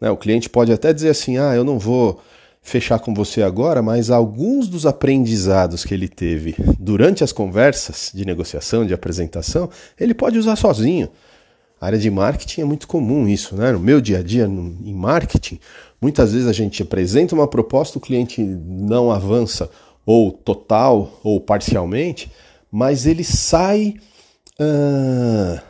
Né? 0.00 0.10
O 0.10 0.16
cliente 0.16 0.48
pode 0.48 0.72
até 0.72 0.92
dizer 0.92 1.10
assim: 1.10 1.36
ah, 1.36 1.54
eu 1.54 1.64
não 1.64 1.78
vou 1.78 2.20
fechar 2.62 2.98
com 2.98 3.14
você 3.14 3.42
agora, 3.42 3.82
mas 3.82 4.10
alguns 4.10 4.68
dos 4.68 4.86
aprendizados 4.86 5.84
que 5.84 5.94
ele 5.94 6.08
teve 6.08 6.54
durante 6.78 7.24
as 7.24 7.32
conversas 7.32 8.10
de 8.14 8.24
negociação, 8.24 8.86
de 8.86 8.94
apresentação, 8.94 9.70
ele 9.98 10.14
pode 10.14 10.38
usar 10.38 10.56
sozinho. 10.56 11.08
A 11.80 11.86
área 11.86 11.98
de 11.98 12.10
marketing 12.10 12.60
é 12.60 12.64
muito 12.64 12.86
comum 12.86 13.26
isso, 13.26 13.56
né? 13.56 13.72
No 13.72 13.80
meu 13.80 14.00
dia 14.00 14.18
a 14.18 14.22
dia 14.22 14.46
no, 14.46 14.76
em 14.86 14.92
marketing, 14.92 15.58
muitas 16.00 16.32
vezes 16.32 16.46
a 16.46 16.52
gente 16.52 16.82
apresenta 16.82 17.34
uma 17.34 17.48
proposta, 17.48 17.96
o 17.96 18.00
cliente 18.00 18.42
não 18.42 19.10
avança 19.10 19.70
ou 20.04 20.30
total 20.30 21.18
ou 21.24 21.40
parcialmente, 21.40 22.30
mas 22.70 23.06
ele 23.06 23.24
sai 23.24 23.94
uh, 24.60 25.60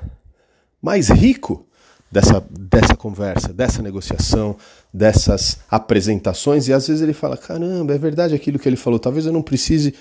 mais 0.83 1.09
rico 1.09 1.65
dessa, 2.11 2.45
dessa 2.51 2.97
conversa, 2.97 3.53
dessa 3.53 3.81
negociação, 3.81 4.57
dessas 4.93 5.59
apresentações, 5.71 6.69
e 6.69 6.73
às 6.73 6.89
vezes 6.89 7.03
ele 7.03 7.13
fala: 7.13 7.37
caramba, 7.37 7.95
é 7.95 7.99
verdade 7.99 8.35
aquilo 8.35 8.59
que 8.59 8.69
ele 8.69 8.77
falou, 8.77 8.99
talvez 8.99 9.27
eu 9.27 9.33
não 9.33 9.43
precise 9.43 9.95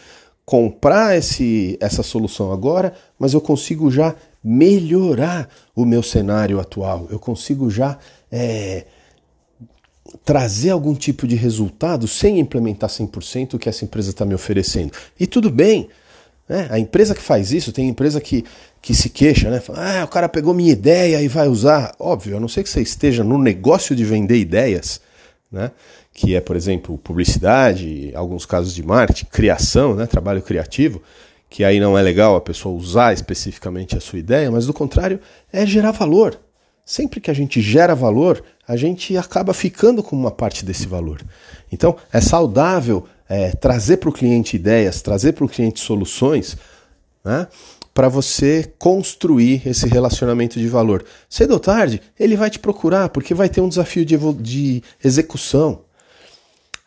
comprar 0.46 1.16
esse, 1.16 1.78
essa 1.80 2.02
solução 2.02 2.52
agora, 2.52 2.94
mas 3.20 3.34
eu 3.34 3.42
consigo 3.42 3.92
já 3.92 4.16
melhorar 4.44 5.48
o 5.76 5.86
meu 5.86 6.02
cenário 6.02 6.60
atual, 6.60 7.08
eu 7.12 7.20
consigo 7.20 7.70
já 7.70 8.00
é, 8.32 8.86
trazer 10.26 10.72
algum 10.72 10.96
tipo 10.96 11.28
de 11.28 11.36
resultado 11.36 12.08
sem 12.08 12.40
implementar 12.40 12.90
100% 12.90 13.54
o 13.54 13.60
que 13.60 13.70
essa 13.70 13.86
empresa 13.86 14.10
está 14.10 14.26
me 14.26 14.34
oferecendo. 14.34 14.92
E 15.20 15.28
tudo 15.28 15.52
bem, 15.52 15.90
né? 16.50 16.68
a 16.72 16.80
empresa 16.80 17.14
que 17.14 17.22
faz 17.22 17.54
isso, 17.54 17.72
tem 17.72 17.88
empresa 17.88 18.20
que 18.20 18.44
que 18.82 18.94
se 18.94 19.10
queixa, 19.10 19.50
né? 19.50 19.60
Fala, 19.60 20.02
ah, 20.02 20.06
o 20.06 20.08
cara 20.08 20.30
pegou 20.30 20.54
minha 20.54 20.72
ideia 20.72 21.22
e 21.22 21.28
vai 21.28 21.48
usar. 21.48 21.94
Óbvio, 22.00 22.38
a 22.38 22.40
não 22.40 22.48
ser 22.48 22.64
que 22.64 22.70
você 22.70 22.82
esteja 22.82 23.24
no 23.24 23.38
negócio 23.38 23.96
de 23.96 24.06
vender 24.06 24.38
ideias, 24.38 25.02
né? 25.52 25.72
Que 26.14 26.36
é, 26.36 26.42
por 26.42 26.56
exemplo, 26.56 26.98
publicidade, 26.98 28.12
alguns 28.16 28.46
casos 28.46 28.74
de 28.74 28.84
marketing, 28.84 29.26
criação, 29.26 29.96
né? 29.96 30.06
Trabalho 30.06 30.42
criativo, 30.42 31.02
que 31.50 31.64
aí 31.64 31.80
não 31.80 31.98
é 31.98 32.02
legal 32.02 32.36
a 32.36 32.42
pessoa 32.42 32.76
usar 32.76 33.14
especificamente 33.14 33.98
a 33.98 34.02
sua 34.02 34.20
ideia, 34.20 34.50
mas 34.50 34.66
do 34.66 34.74
contrário, 34.74 35.20
é 35.52 35.66
gerar 35.66 35.92
valor. 35.92 36.40
Sempre 36.86 37.20
que 37.20 37.30
a 37.30 37.34
gente 37.34 37.62
gera 37.62 37.94
valor, 37.94 38.44
a 38.68 38.76
gente 38.76 39.16
acaba 39.16 39.54
ficando 39.54 40.02
com 40.02 40.16
uma 40.16 40.32
parte 40.32 40.66
desse 40.66 40.88
valor. 40.88 41.22
Então, 41.72 41.96
é 42.12 42.20
saudável 42.20 43.06
é, 43.30 43.52
trazer 43.52 43.98
para 43.98 44.10
o 44.10 44.14
cliente 44.14 44.56
ideias, 44.56 45.02
trazer 45.02 45.34
para 45.34 45.46
o 45.46 45.50
cliente 45.50 45.80
soluções, 45.80 46.58
né? 47.24 47.48
para 47.94 48.10
você 48.10 48.74
construir 48.80 49.62
esse 49.68 49.88
relacionamento 49.88 50.58
de 50.58 50.68
valor. 50.68 51.06
Cedo 51.30 51.52
ou 51.52 51.60
tarde, 51.60 52.02
ele 52.20 52.36
vai 52.36 52.50
te 52.50 52.58
procurar, 52.58 53.10
porque 53.10 53.34
vai 53.34 53.50
ter 53.50 53.62
um 53.62 53.70
desafio 53.70 54.06
de, 54.06 54.18
de 54.42 54.84
execução. 55.04 55.82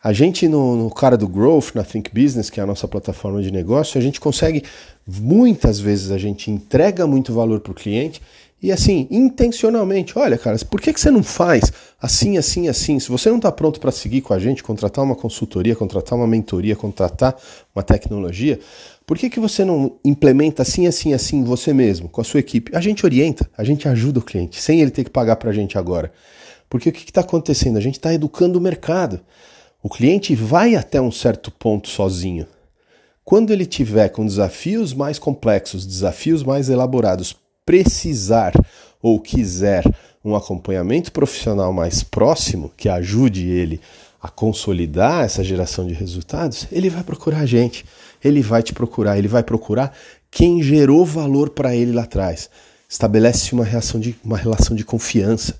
A 0.02 0.12
gente, 0.12 0.48
no, 0.48 0.74
no, 0.74 0.90
cara 0.90 1.16
do 1.16 1.28
Growth, 1.28 1.74
na 1.74 1.84
Think 1.84 2.10
Business, 2.12 2.50
que 2.50 2.58
é 2.58 2.62
a 2.62 2.66
nossa 2.66 2.88
plataforma 2.88 3.40
de 3.40 3.52
negócio, 3.52 3.98
a 3.98 4.02
gente 4.02 4.20
consegue, 4.20 4.64
muitas 5.06 5.78
vezes, 5.78 6.10
a 6.10 6.18
gente 6.18 6.50
entrega 6.50 7.06
muito 7.06 7.32
valor 7.32 7.60
para 7.60 7.70
o 7.70 7.74
cliente 7.74 8.20
e 8.62 8.70
assim, 8.70 9.08
intencionalmente, 9.10 10.16
olha, 10.16 10.38
cara, 10.38 10.56
por 10.70 10.80
que, 10.80 10.92
que 10.92 11.00
você 11.00 11.10
não 11.10 11.22
faz 11.22 11.72
assim, 12.00 12.36
assim, 12.38 12.68
assim? 12.68 13.00
Se 13.00 13.08
você 13.08 13.28
não 13.28 13.36
está 13.36 13.50
pronto 13.50 13.80
para 13.80 13.90
seguir 13.90 14.20
com 14.22 14.32
a 14.32 14.38
gente, 14.38 14.62
contratar 14.62 15.04
uma 15.04 15.16
consultoria, 15.16 15.74
contratar 15.74 16.16
uma 16.16 16.28
mentoria, 16.28 16.76
contratar 16.76 17.36
uma 17.74 17.82
tecnologia, 17.82 18.60
por 19.04 19.18
que, 19.18 19.28
que 19.28 19.40
você 19.40 19.64
não 19.64 19.96
implementa 20.04 20.62
assim, 20.62 20.86
assim, 20.86 21.12
assim 21.12 21.42
você 21.42 21.72
mesmo, 21.72 22.08
com 22.08 22.20
a 22.20 22.24
sua 22.24 22.38
equipe? 22.38 22.74
A 22.74 22.80
gente 22.80 23.04
orienta, 23.04 23.50
a 23.58 23.64
gente 23.64 23.88
ajuda 23.88 24.20
o 24.20 24.22
cliente, 24.22 24.60
sem 24.60 24.80
ele 24.80 24.92
ter 24.92 25.02
que 25.02 25.10
pagar 25.10 25.36
para 25.36 25.50
a 25.50 25.52
gente 25.52 25.76
agora. 25.76 26.12
Porque 26.70 26.88
o 26.88 26.92
que 26.92 27.04
está 27.04 27.20
acontecendo? 27.20 27.76
A 27.76 27.80
gente 27.80 27.96
está 27.96 28.14
educando 28.14 28.58
o 28.58 28.62
mercado. 28.62 29.20
O 29.82 29.88
cliente 29.88 30.32
vai 30.34 30.76
até 30.76 31.00
um 31.00 31.10
certo 31.10 31.50
ponto 31.50 31.88
sozinho. 31.88 32.46
Quando 33.24 33.52
ele 33.52 33.66
tiver 33.66 34.10
com 34.10 34.24
desafios 34.24 34.94
mais 34.94 35.18
complexos, 35.18 35.84
desafios 35.84 36.44
mais 36.44 36.68
elaborados, 36.68 37.34
precisar 37.66 38.52
ou 39.02 39.18
quiser 39.18 39.84
um 40.24 40.36
acompanhamento 40.36 41.10
profissional 41.10 41.72
mais 41.72 42.04
próximo 42.04 42.70
que 42.76 42.88
ajude 42.88 43.48
ele 43.48 43.80
a 44.22 44.28
consolidar 44.28 45.24
essa 45.24 45.42
geração 45.42 45.84
de 45.84 45.94
resultados, 45.94 46.68
ele 46.70 46.88
vai 46.88 47.02
procurar 47.02 47.40
a 47.40 47.46
gente, 47.46 47.84
ele 48.22 48.40
vai 48.40 48.62
te 48.62 48.72
procurar, 48.72 49.18
ele 49.18 49.26
vai 49.26 49.42
procurar 49.42 49.96
quem 50.30 50.62
gerou 50.62 51.04
valor 51.04 51.50
para 51.50 51.74
ele 51.74 51.90
lá 51.90 52.04
atrás. 52.04 52.48
Estabelece 52.88 53.52
uma, 53.52 53.64
reação 53.64 53.98
de, 53.98 54.14
uma 54.22 54.36
relação 54.36 54.76
de 54.76 54.84
confiança, 54.84 55.58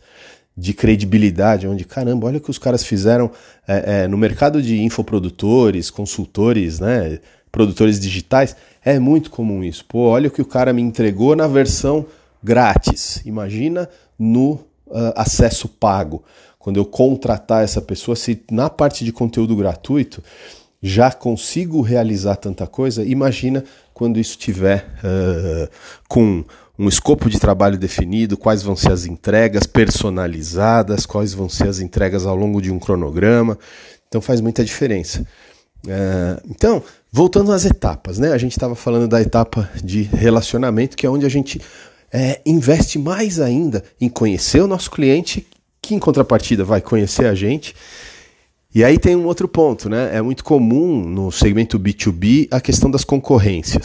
de 0.57 0.75
credibilidade, 0.75 1.67
onde, 1.67 1.85
caramba, 1.85 2.27
olha 2.27 2.39
o 2.39 2.41
que 2.41 2.51
os 2.51 2.59
caras 2.59 2.85
fizeram 2.85 3.31
é, 3.67 4.03
é, 4.03 4.09
no 4.09 4.19
mercado 4.19 4.61
de 4.61 4.83
infoprodutores, 4.83 5.91
consultores, 5.91 6.79
né, 6.79 7.21
produtores 7.51 7.99
digitais, 7.99 8.57
é 8.85 8.99
muito 8.99 9.31
comum 9.31 9.63
isso. 9.63 9.85
Pô, 9.85 10.09
olha 10.09 10.29
o 10.29 10.31
que 10.31 10.43
o 10.43 10.47
cara 10.47 10.73
me 10.73 10.83
entregou 10.83 11.37
na 11.37 11.47
versão 11.47 12.07
grátis. 12.43 13.21
Imagina 13.25 13.89
no 14.19 14.53
uh, 14.87 15.13
acesso 15.15 15.69
pago. 15.69 16.25
Quando 16.59 16.79
eu 16.79 16.85
contratar 16.85 17.63
essa 17.63 17.81
pessoa, 17.81 18.17
se 18.17 18.43
na 18.51 18.71
parte 18.71 19.05
de 19.05 19.13
conteúdo 19.13 19.55
gratuito 19.55 20.23
já 20.83 21.13
consigo 21.13 21.81
realizar 21.81 22.37
tanta 22.37 22.67
coisa, 22.67 23.05
imagina 23.05 23.63
quando 23.95 24.19
isso 24.19 24.37
tiver 24.37 24.87
uh, 25.05 25.69
com 26.09 26.45
um 26.83 26.89
escopo 26.89 27.31
de 27.31 27.39
trabalho 27.39 27.79
definido, 27.79 28.37
quais 28.37 28.61
vão 28.61 28.75
ser 28.75 28.91
as 28.91 29.07
entregas 29.07 29.69
personalizadas, 29.69 31.07
quais 31.07 31.33
vão 31.33 31.49
ser 31.49 31.69
as 31.69 31.79
entregas 31.79 32.27
ao 32.27 32.35
longo 32.35 32.61
de 32.61 32.73
um 32.73 32.79
cronograma. 32.79 33.57
Então 34.09 34.21
faz 34.21 34.41
muita 34.41 34.65
diferença. 34.65 35.25
Uh, 35.87 36.43
então, 36.51 36.83
voltando 37.11 37.53
às 37.53 37.65
etapas, 37.65 38.19
né? 38.19 38.33
A 38.33 38.39
gente 38.39 38.53
estava 38.53 38.75
falando 38.75 39.07
da 39.07 39.23
etapa 39.23 39.71
de 39.83 40.03
relacionamento, 40.03 40.97
que 40.97 41.07
é 41.07 41.11
onde 41.11 41.25
a 41.25 41.29
gente 41.29 41.61
é, 42.13 42.41
investe 42.45 42.99
mais 42.99 43.39
ainda 43.39 43.85
em 44.01 44.09
conhecer 44.09 44.61
o 44.61 44.67
nosso 44.67 44.91
cliente, 44.91 45.47
que 45.81 45.95
em 45.95 46.01
contrapartida 46.01 46.65
vai 46.65 46.81
conhecer 46.81 47.27
a 47.27 47.35
gente. 47.35 47.77
E 48.75 48.83
aí 48.83 48.99
tem 48.99 49.15
um 49.15 49.27
outro 49.27 49.47
ponto, 49.47 49.89
né? 49.89 50.17
É 50.17 50.21
muito 50.21 50.43
comum 50.43 51.05
no 51.05 51.31
segmento 51.31 51.79
B2B 51.79 52.49
a 52.51 52.61
questão 52.61 52.91
das 52.91 53.05
concorrências. 53.05 53.85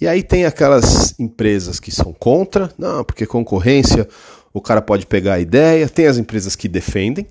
E 0.00 0.08
aí 0.08 0.22
tem 0.22 0.44
aquelas 0.44 1.18
empresas 1.18 1.78
que 1.78 1.90
são 1.90 2.12
contra, 2.12 2.70
não, 2.76 3.04
porque 3.04 3.26
concorrência, 3.26 4.08
o 4.52 4.60
cara 4.60 4.82
pode 4.82 5.06
pegar 5.06 5.34
a 5.34 5.40
ideia, 5.40 5.88
tem 5.88 6.06
as 6.06 6.18
empresas 6.18 6.56
que 6.56 6.68
defendem, 6.68 7.26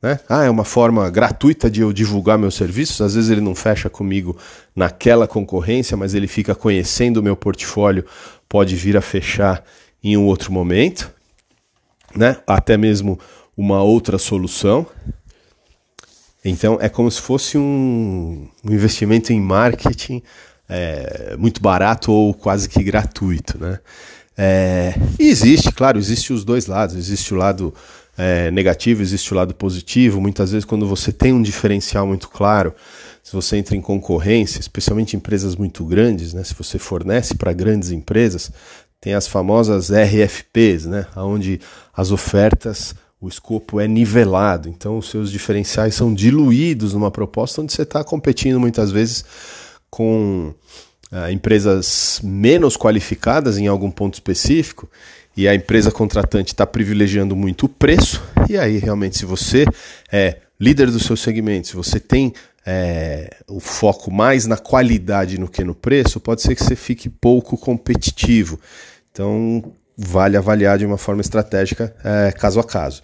né? 0.00 0.20
Ah, 0.28 0.44
é 0.44 0.50
uma 0.50 0.64
forma 0.64 1.10
gratuita 1.10 1.70
de 1.70 1.80
eu 1.80 1.92
divulgar 1.92 2.38
meus 2.38 2.54
serviços. 2.54 3.00
Às 3.00 3.14
vezes 3.14 3.30
ele 3.30 3.40
não 3.40 3.54
fecha 3.54 3.90
comigo 3.90 4.36
naquela 4.74 5.26
concorrência, 5.26 5.96
mas 5.96 6.14
ele 6.14 6.28
fica 6.28 6.54
conhecendo 6.54 7.18
o 7.18 7.22
meu 7.22 7.36
portfólio, 7.36 8.04
pode 8.48 8.76
vir 8.76 8.96
a 8.96 9.00
fechar 9.00 9.64
em 10.02 10.16
um 10.16 10.24
outro 10.26 10.52
momento, 10.52 11.10
né? 12.14 12.36
Até 12.46 12.76
mesmo 12.76 13.18
uma 13.56 13.82
outra 13.82 14.18
solução. 14.18 14.86
Então 16.44 16.78
é 16.80 16.88
como 16.88 17.10
se 17.10 17.20
fosse 17.20 17.58
um, 17.58 18.48
um 18.64 18.72
investimento 18.72 19.32
em 19.32 19.40
marketing 19.40 20.22
é, 20.68 21.36
muito 21.38 21.60
barato 21.62 22.12
ou 22.12 22.34
quase 22.34 22.68
que 22.68 22.82
gratuito, 22.82 23.58
né? 23.58 23.78
É, 24.40 24.94
e 25.18 25.28
existe, 25.28 25.72
claro, 25.72 25.98
existe 25.98 26.32
os 26.32 26.44
dois 26.44 26.66
lados. 26.66 26.94
Existe 26.94 27.34
o 27.34 27.36
lado 27.36 27.74
é, 28.16 28.50
negativo, 28.52 29.02
existe 29.02 29.32
o 29.32 29.36
lado 29.36 29.52
positivo. 29.52 30.20
Muitas 30.20 30.52
vezes, 30.52 30.64
quando 30.64 30.86
você 30.86 31.10
tem 31.10 31.32
um 31.32 31.42
diferencial 31.42 32.06
muito 32.06 32.28
claro, 32.28 32.72
se 33.22 33.32
você 33.32 33.56
entra 33.56 33.76
em 33.76 33.80
concorrência, 33.80 34.60
especialmente 34.60 35.16
empresas 35.16 35.56
muito 35.56 35.84
grandes, 35.84 36.32
né, 36.32 36.44
se 36.44 36.54
você 36.54 36.78
fornece 36.78 37.34
para 37.34 37.52
grandes 37.52 37.90
empresas, 37.90 38.50
tem 39.00 39.12
as 39.12 39.26
famosas 39.26 39.90
RFPs, 39.90 40.86
né, 40.86 41.06
onde 41.16 41.60
as 41.94 42.10
ofertas 42.10 42.94
o 43.20 43.28
escopo 43.28 43.80
é 43.80 43.88
nivelado, 43.88 44.68
então 44.68 44.96
os 44.96 45.10
seus 45.10 45.30
diferenciais 45.30 45.94
são 45.94 46.14
diluídos 46.14 46.94
numa 46.94 47.10
proposta 47.10 47.60
onde 47.60 47.72
você 47.72 47.82
está 47.82 48.04
competindo 48.04 48.60
muitas 48.60 48.92
vezes 48.92 49.24
com 49.90 50.54
uh, 51.12 51.30
empresas 51.30 52.20
menos 52.22 52.76
qualificadas 52.76 53.58
em 53.58 53.66
algum 53.66 53.90
ponto 53.90 54.14
específico 54.14 54.88
e 55.36 55.46
a 55.46 55.54
empresa 55.54 55.90
contratante 55.90 56.52
está 56.52 56.66
privilegiando 56.66 57.36
muito 57.36 57.66
o 57.66 57.68
preço, 57.68 58.20
e 58.48 58.58
aí 58.58 58.78
realmente, 58.78 59.18
se 59.18 59.24
você 59.24 59.64
é 60.10 60.38
líder 60.60 60.90
do 60.90 60.98
seu 60.98 61.16
segmento, 61.16 61.68
se 61.68 61.76
você 61.76 62.00
tem 62.00 62.32
é, 62.66 63.30
o 63.46 63.60
foco 63.60 64.10
mais 64.10 64.46
na 64.46 64.56
qualidade 64.56 65.38
no 65.38 65.48
que 65.48 65.62
no 65.62 65.74
preço, 65.74 66.18
pode 66.18 66.42
ser 66.42 66.54
que 66.54 66.64
você 66.64 66.74
fique 66.76 67.08
pouco 67.08 67.56
competitivo. 67.56 68.58
Então, 69.12 69.72
vale 69.96 70.36
avaliar 70.36 70.76
de 70.76 70.84
uma 70.84 70.98
forma 70.98 71.20
estratégica 71.20 71.94
é, 72.04 72.32
caso 72.32 72.60
a 72.60 72.64
caso. 72.64 73.00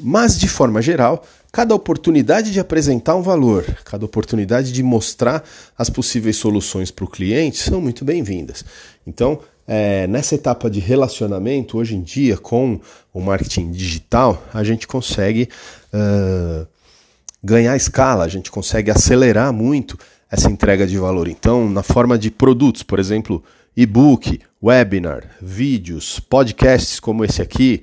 Mas, 0.00 0.38
de 0.38 0.48
forma 0.48 0.80
geral, 0.80 1.24
cada 1.52 1.74
oportunidade 1.74 2.50
de 2.50 2.58
apresentar 2.58 3.14
um 3.14 3.20
valor, 3.20 3.62
cada 3.84 4.06
oportunidade 4.06 4.72
de 4.72 4.82
mostrar 4.82 5.44
as 5.76 5.90
possíveis 5.90 6.36
soluções 6.36 6.90
para 6.90 7.04
o 7.04 7.08
cliente 7.08 7.58
são 7.58 7.78
muito 7.78 8.06
bem-vindas. 8.06 8.64
Então, 9.06 9.38
é, 9.68 10.06
nessa 10.06 10.34
etapa 10.34 10.70
de 10.70 10.80
relacionamento, 10.80 11.76
hoje 11.76 11.94
em 11.94 12.00
dia, 12.00 12.38
com 12.38 12.80
o 13.12 13.20
marketing 13.20 13.70
digital, 13.70 14.42
a 14.52 14.64
gente 14.64 14.88
consegue 14.88 15.48
uh, 15.92 16.66
ganhar 17.44 17.76
escala, 17.76 18.24
a 18.24 18.28
gente 18.28 18.50
consegue 18.50 18.90
acelerar 18.90 19.52
muito 19.52 19.98
essa 20.30 20.50
entrega 20.50 20.86
de 20.86 20.96
valor. 20.96 21.28
Então, 21.28 21.68
na 21.68 21.82
forma 21.82 22.18
de 22.18 22.30
produtos, 22.30 22.82
por 22.82 22.98
exemplo, 22.98 23.44
e-book, 23.76 24.40
webinar, 24.62 25.24
vídeos, 25.40 26.18
podcasts 26.18 26.98
como 26.98 27.24
esse 27.24 27.42
aqui, 27.42 27.82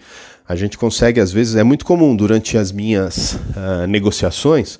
a 0.50 0.56
gente 0.56 0.80
consegue, 0.80 1.20
às 1.20 1.32
vezes, 1.32 1.56
é 1.56 1.64
muito 1.64 1.86
comum 1.86 2.16
durante 2.16 2.58
as 2.58 2.72
minhas 2.72 3.34
uh, 3.34 3.86
negociações, 3.88 4.80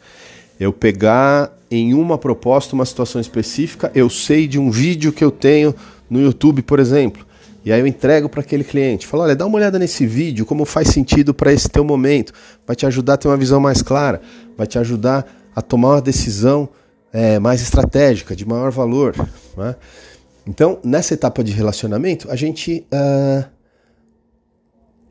eu 0.60 0.74
pegar 0.74 1.56
em 1.70 1.94
uma 1.94 2.18
proposta 2.18 2.74
uma 2.74 2.86
situação 2.86 3.22
específica, 3.22 3.92
eu 3.94 4.10
sei 4.10 4.48
de 4.48 4.58
um 4.58 4.72
vídeo 4.72 5.14
que 5.14 5.24
eu 5.24 5.30
tenho 5.30 5.76
no 6.10 6.20
YouTube, 6.20 6.64
por 6.64 6.80
exemplo, 6.80 7.24
e 7.64 7.72
aí 7.72 7.80
eu 7.80 7.86
entrego 7.86 8.28
para 8.28 8.42
aquele 8.42 8.64
cliente, 8.64 9.06
falo, 9.06 9.22
olha, 9.22 9.36
dá 9.36 9.46
uma 9.46 9.58
olhada 9.58 9.78
nesse 9.78 10.08
vídeo, 10.08 10.44
como 10.44 10.66
faz 10.66 10.88
sentido 10.88 11.36
para 11.36 11.54
esse 11.54 11.70
teu 11.70 11.84
momento, 11.84 12.34
vai 12.66 12.76
te 12.76 12.88
ajudar 12.88 13.14
a 13.14 13.18
ter 13.18 13.28
uma 13.28 13.38
visão 13.38 13.60
mais 13.60 13.84
clara, 13.84 14.22
vai 14.58 14.66
te 14.66 14.80
ajudar 14.80 15.24
a 15.56 15.62
tomar 15.62 15.90
uma 15.90 16.02
decisão 16.02 16.68
é, 17.14 17.38
mais 17.38 17.62
estratégica, 17.62 18.36
de 18.36 18.44
maior 18.44 18.72
valor. 18.72 19.16
Né? 19.56 19.76
Então, 20.48 20.80
nessa 20.84 21.14
etapa 21.14 21.44
de 21.44 21.52
relacionamento, 21.52 22.32
a 22.32 22.36
gente 22.36 22.88
uh, 22.92 23.46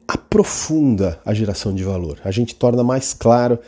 aprofunda 0.09 1.21
a 1.23 1.35
geração 1.35 1.75
de 1.75 1.85
valor, 1.85 2.19
a 2.25 2.31
gente 2.31 2.55
torna 2.55 2.83
mais 2.83 3.13
claro 3.13 3.59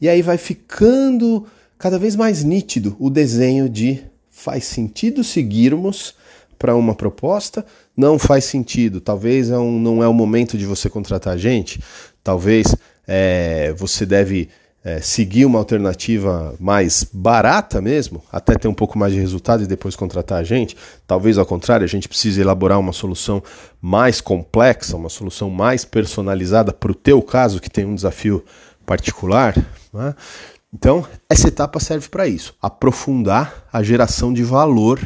e 0.00 0.08
aí 0.08 0.22
vai 0.22 0.38
ficando 0.38 1.46
cada 1.78 1.98
vez 1.98 2.16
mais 2.16 2.42
nítido 2.42 2.96
o 2.98 3.10
desenho 3.10 3.68
de 3.68 4.02
faz 4.30 4.64
sentido 4.64 5.22
seguirmos 5.22 6.14
para 6.58 6.74
uma 6.74 6.94
proposta, 6.94 7.64
não 7.96 8.18
faz 8.18 8.44
sentido. 8.44 9.00
Talvez 9.00 9.50
é 9.50 9.56
não 9.56 10.02
é 10.02 10.08
o 10.08 10.12
momento 10.14 10.56
de 10.58 10.66
você 10.66 10.88
contratar 10.88 11.36
gente, 11.38 11.80
talvez 12.22 12.74
é, 13.06 13.72
você 13.76 14.06
deve 14.06 14.48
é, 14.82 15.00
seguir 15.00 15.44
uma 15.44 15.58
alternativa 15.58 16.54
mais 16.58 17.04
barata 17.12 17.80
mesmo, 17.80 18.22
até 18.32 18.54
ter 18.54 18.66
um 18.66 18.74
pouco 18.74 18.98
mais 18.98 19.12
de 19.12 19.20
resultado 19.20 19.62
e 19.62 19.66
depois 19.66 19.94
contratar 19.94 20.38
a 20.38 20.44
gente. 20.44 20.76
Talvez 21.06 21.36
ao 21.36 21.44
contrário, 21.44 21.84
a 21.84 21.88
gente 21.88 22.08
precise 22.08 22.40
elaborar 22.40 22.78
uma 22.78 22.92
solução 22.92 23.42
mais 23.80 24.20
complexa, 24.20 24.96
uma 24.96 25.10
solução 25.10 25.50
mais 25.50 25.84
personalizada 25.84 26.72
para 26.72 26.90
o 26.90 26.94
teu 26.94 27.20
caso, 27.20 27.60
que 27.60 27.70
tem 27.70 27.84
um 27.84 27.94
desafio 27.94 28.42
particular. 28.86 29.54
Né? 29.92 30.14
Então, 30.72 31.06
essa 31.28 31.48
etapa 31.48 31.78
serve 31.78 32.08
para 32.08 32.26
isso, 32.26 32.54
aprofundar 32.62 33.66
a 33.72 33.82
geração 33.82 34.32
de 34.32 34.42
valor 34.42 34.98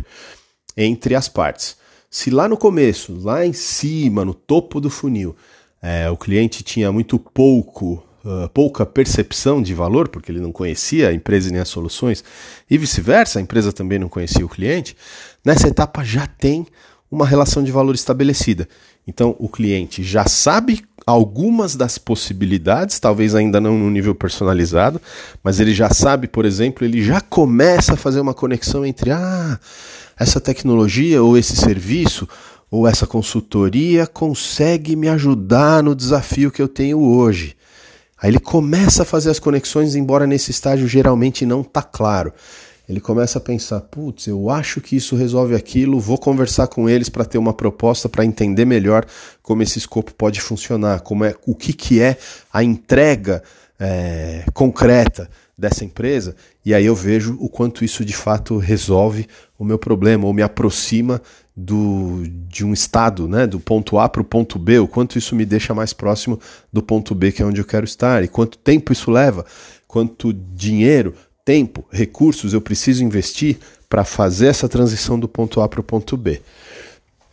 entre 0.77 1.15
as 1.15 1.29
partes. 1.29 1.77
Se 2.09 2.31
lá 2.31 2.49
no 2.49 2.57
começo, 2.57 3.19
lá 3.23 3.45
em 3.45 3.53
cima, 3.53 4.25
no 4.25 4.35
topo 4.35 4.81
do 4.81 4.89
funil, 4.89 5.35
é, 5.83 6.09
o 6.09 6.17
cliente 6.17 6.63
tinha 6.63 6.93
muito 6.93 7.19
pouco 7.19 8.05
uh, 8.25 8.49
pouca 8.49 8.87
percepção 8.87 9.63
de 9.63 9.75
valor, 9.75 10.09
porque 10.09 10.33
ele 10.33 10.41
não 10.41 10.51
conhecia 10.51 11.09
a 11.09 11.13
empresa 11.13 11.51
nem 11.51 11.61
as 11.61 11.69
soluções, 11.69 12.25
e 12.71 12.79
vice-versa, 12.79 13.39
a 13.39 13.43
empresa 13.43 13.73
também 13.73 13.99
não 13.99 14.09
conhecia 14.09 14.45
o 14.45 14.49
cliente, 14.49 14.97
nessa 15.45 15.69
etapa 15.69 16.05
já 16.05 16.27
tem 16.27 16.67
uma 17.11 17.27
relação 17.27 17.63
de 17.63 17.71
valor 17.71 17.95
estabelecida. 17.95 18.69
Então 19.07 19.37
o 19.39 19.49
cliente 19.49 20.03
já 20.03 20.27
sabe 20.27 20.83
algumas 21.07 21.77
das 21.77 21.99
possibilidades, 21.99 22.99
talvez 22.99 23.35
ainda 23.35 23.61
não 23.61 23.79
no 23.79 23.91
nível 23.91 24.15
personalizado, 24.15 25.01
mas 25.43 25.61
ele 25.61 25.75
já 25.75 25.91
sabe, 25.91 26.27
por 26.27 26.45
exemplo, 26.45 26.85
ele 26.85 27.03
já 27.03 27.21
começa 27.21 27.93
a 27.93 27.97
fazer 27.97 28.21
uma 28.21 28.33
conexão 28.33 28.85
entre 28.87 29.11
ah, 29.11 29.59
essa 30.19 30.41
tecnologia 30.41 31.23
ou 31.23 31.37
esse 31.37 31.55
serviço 31.57 32.27
ou 32.71 32.89
essa 32.89 33.07
consultoria 33.07 34.07
consegue 34.07 34.97
me 34.97 35.09
ajudar 35.09 35.83
no 35.83 35.95
desafio 35.95 36.51
que 36.51 36.63
eu 36.63 36.69
tenho 36.69 36.99
hoje. 36.99 37.55
Aí 38.25 38.31
ele 38.31 38.41
começa 38.41 39.03
a 39.03 39.05
fazer 39.05 39.29
as 39.29 39.39
conexões, 39.39 39.95
embora 39.95 40.27
nesse 40.27 40.51
estágio 40.51 40.89
geralmente 40.89 41.45
não 41.45 41.61
está 41.61 41.83
claro. 41.83 42.33
Ele 42.89 42.99
começa 42.99 43.37
a 43.37 43.41
pensar: 43.41 43.83
putz, 43.83 44.27
eu 44.27 44.49
acho 44.49 44.81
que 44.81 44.97
isso 44.97 45.15
resolve 45.15 45.55
aquilo, 45.55 46.01
vou 46.01 46.17
conversar 46.17 46.69
com 46.69 46.89
eles 46.89 47.11
para 47.11 47.27
ter 47.27 47.37
uma 47.37 47.53
proposta 47.53 48.09
para 48.09 48.25
entender 48.25 48.65
melhor 48.65 49.05
como 49.43 49.63
esse 49.63 49.77
escopo 49.77 50.15
pode 50.15 50.41
funcionar, 50.41 51.01
como 51.01 51.23
é, 51.23 51.35
o 51.45 51.55
que, 51.55 51.75
que 51.75 52.01
é 52.01 52.17
a 52.51 52.65
entrega 52.65 53.43
é, 53.79 54.47
concreta 54.55 55.29
dessa 55.57 55.85
empresa, 55.85 56.35
e 56.65 56.73
aí 56.73 56.87
eu 56.87 56.97
vejo 56.97 57.37
o 57.39 57.49
quanto 57.51 57.85
isso 57.85 58.07
de 58.07 58.17
fato 58.17 58.57
resolve 58.57 59.29
o 59.59 59.65
meu 59.65 59.79
problema 59.79 60.27
ou 60.27 60.33
me 60.33 60.43
aproxima 60.43 61.21
do, 61.57 62.25
de 62.49 62.65
um 62.65 62.73
estado, 62.73 63.29
né, 63.29 63.47
do 63.47 63.61
ponto 63.61 63.99
A 63.99 64.09
para 64.09 64.23
o 64.23 64.25
ponto 64.25 64.59
B, 64.59 64.79
o 64.81 64.89
quanto 64.89 65.17
isso 65.17 65.37
me 65.37 65.45
deixa 65.45 65.73
mais 65.73 65.93
próximo 65.93 66.39
do 66.73 66.83
ponto 66.83 67.15
B, 67.15 67.31
que 67.31 67.43
é 67.43 67.47
onde 67.47 67.61
eu 67.61 67.65
quero 67.65 67.85
estar, 67.85 68.25
e 68.25 68.29
quanto 68.29 68.59
tempo 68.59 68.93
isso 68.93 69.11
leva, 69.11 69.47
quanto 69.87 70.33
dinheiro, 70.33 71.15
tempo, 71.45 71.85
recursos 71.91 72.53
eu 72.53 72.61
preciso 72.61 73.05
investir 73.05 73.59
para 73.89 74.05
fazer 74.05 74.47
essa 74.47 74.69
transição 74.69 75.19
do 75.19 75.29
ponto 75.29 75.61
A 75.61 75.69
para 75.69 75.81
o 75.81 75.85
ponto 75.85 76.17
B. 76.17 76.41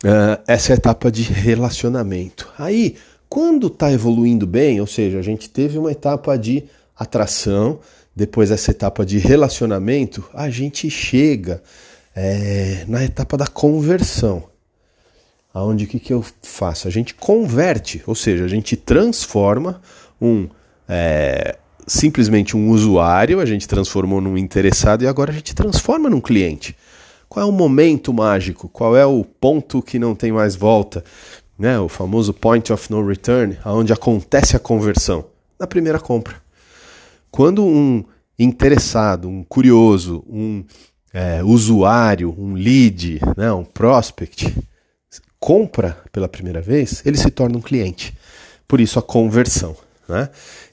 Uh, 0.04 0.38
essa 0.46 0.72
é 0.72 0.74
a 0.74 0.76
etapa 0.76 1.10
de 1.10 1.22
relacionamento. 1.22 2.52
Aí, 2.58 2.96
quando 3.28 3.68
está 3.68 3.90
evoluindo 3.90 4.46
bem, 4.46 4.80
ou 4.80 4.86
seja, 4.86 5.18
a 5.18 5.22
gente 5.22 5.48
teve 5.48 5.78
uma 5.78 5.90
etapa 5.90 6.36
de 6.36 6.64
atração, 6.96 7.80
depois 8.14 8.50
essa 8.50 8.70
etapa 8.70 9.06
de 9.06 9.18
relacionamento, 9.18 10.24
a 10.34 10.50
gente 10.50 10.90
chega 10.90 11.62
é, 12.14 12.84
na 12.88 13.04
etapa 13.04 13.36
da 13.36 13.46
conversão. 13.46 14.44
Aonde 15.54 15.84
o 15.84 15.88
que, 15.88 16.00
que 16.00 16.12
eu 16.12 16.24
faço? 16.42 16.88
A 16.88 16.90
gente 16.90 17.14
converte, 17.14 18.02
ou 18.06 18.14
seja, 18.14 18.44
a 18.44 18.48
gente 18.48 18.74
transforma 18.74 19.82
um 20.20 20.48
é, 20.88 21.58
simplesmente 21.86 22.56
um 22.56 22.70
usuário, 22.70 23.40
a 23.40 23.46
gente 23.46 23.68
transformou 23.68 24.20
num 24.20 24.38
interessado 24.38 25.02
e 25.02 25.06
agora 25.06 25.30
a 25.30 25.34
gente 25.34 25.54
transforma 25.54 26.08
num 26.08 26.20
cliente. 26.20 26.76
Qual 27.28 27.46
é 27.46 27.48
o 27.48 27.52
momento 27.52 28.12
mágico? 28.12 28.68
Qual 28.68 28.96
é 28.96 29.06
o 29.06 29.24
ponto 29.24 29.82
que 29.82 29.98
não 29.98 30.14
tem 30.14 30.32
mais 30.32 30.54
volta? 30.54 31.02
Né? 31.58 31.78
O 31.78 31.88
famoso 31.88 32.32
point 32.32 32.72
of 32.72 32.90
no 32.90 33.06
return, 33.06 33.58
aonde 33.64 33.92
acontece 33.92 34.56
a 34.56 34.60
conversão 34.60 35.24
na 35.58 35.66
primeira 35.66 35.98
compra. 35.98 36.36
Quando 37.30 37.64
um 37.64 38.04
interessado, 38.38 39.28
um 39.28 39.42
curioso, 39.44 40.24
um 40.28 40.64
é, 41.12 41.42
usuário, 41.42 42.34
um 42.38 42.54
lead, 42.54 43.20
né, 43.36 43.52
um 43.52 43.64
prospect, 43.64 44.54
compra 45.38 45.98
pela 46.12 46.28
primeira 46.28 46.60
vez, 46.60 47.02
ele 47.04 47.18
se 47.18 47.30
torna 47.30 47.58
um 47.58 47.60
cliente. 47.60 48.14
Por 48.66 48.80
isso 48.80 48.98
a 48.98 49.02
conversão. 49.02 49.76
Né? 50.08 50.28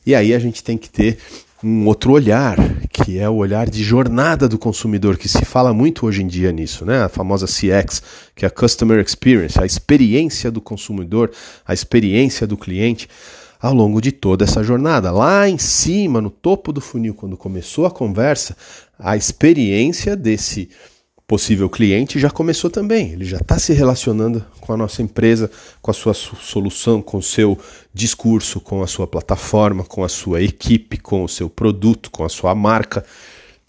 E 0.06 0.16
aí 0.16 0.34
a 0.34 0.40
gente 0.40 0.64
tem 0.64 0.78
que 0.78 0.90
ter 0.90 1.18
um 1.64 1.88
outro 1.88 2.14
olhar, 2.14 2.58
que 2.90 3.20
é 3.20 3.28
o 3.28 3.36
olhar 3.36 3.70
de 3.70 3.84
jornada 3.84 4.48
do 4.48 4.58
consumidor, 4.58 5.18
que 5.18 5.28
se 5.28 5.44
fala 5.44 5.74
muito 5.74 6.06
hoje 6.06 6.24
em 6.24 6.28
dia 6.28 6.52
nisso, 6.54 6.86
né? 6.86 7.04
A 7.04 7.10
famosa 7.10 7.46
CX, 7.46 8.02
que 8.34 8.46
é 8.46 8.48
a 8.48 8.52
Customer 8.52 8.98
Experience, 9.00 9.60
a 9.60 9.66
experiência 9.66 10.50
do 10.50 10.62
consumidor, 10.62 11.32
a 11.66 11.74
experiência 11.74 12.48
do 12.48 12.56
cliente 12.56 13.10
ao 13.60 13.74
longo 13.74 14.02
de 14.02 14.12
toda 14.12 14.46
essa 14.46 14.64
jornada. 14.64 15.12
Lá 15.12 15.50
em 15.50 15.58
cima, 15.58 16.22
no 16.22 16.30
topo 16.30 16.72
do 16.72 16.80
funil, 16.80 17.14
quando 17.14 17.36
começou 17.36 17.86
a 17.86 17.92
conversa, 17.92 18.56
a 18.98 19.18
experiência 19.18 20.16
desse 20.16 20.70
possível 21.28 21.70
cliente 21.70 22.18
já 22.18 22.32
começou 22.32 22.72
também. 22.72 23.12
Ele 23.12 23.24
já 23.24 23.38
está 23.38 23.60
se 23.60 23.72
relacionando 23.72 24.44
com 24.60 24.74
a 24.74 24.78
nossa 24.78 25.04
empresa, 25.04 25.52
com 25.80 25.92
a 25.92 25.94
sua 25.94 26.14
solução, 26.16 27.04
com 27.04 27.18
o 27.18 27.24
seu 27.24 27.56
discurso, 27.94 28.60
com 28.60 28.82
a 28.82 28.88
sua 28.88 29.06
plataforma, 29.06 29.84
com 29.84 30.04
a 30.04 30.10
sua 30.10 30.42
equipe, 30.42 30.98
com 30.98 31.24
o 31.24 31.30
seu 31.30 31.48
produto, 31.48 32.10
com 32.10 32.24
a 32.24 32.30
sua 32.30 32.56
marca. 32.56 33.06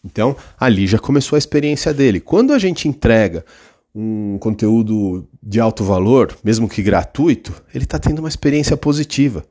Então, 0.03 0.35
ali 0.59 0.87
já 0.87 0.99
começou 0.99 1.37
a 1.37 1.39
experiência 1.39 1.93
dele. 1.93 2.19
Quando 2.19 2.55
a 2.55 2.59
gente 2.59 2.89
entrega 2.89 3.45
um 3.95 4.39
conteúdo 4.39 5.29
de 5.43 5.61
alto 5.61 5.85
valor, 5.85 6.35
mesmo 6.43 6.67
que 6.67 6.81
gratuito, 6.81 7.53
ele 7.75 7.85
está 7.85 7.99
tendo 7.99 8.21
uma 8.21 8.29
experiência 8.29 8.77
positiva. 8.77 9.45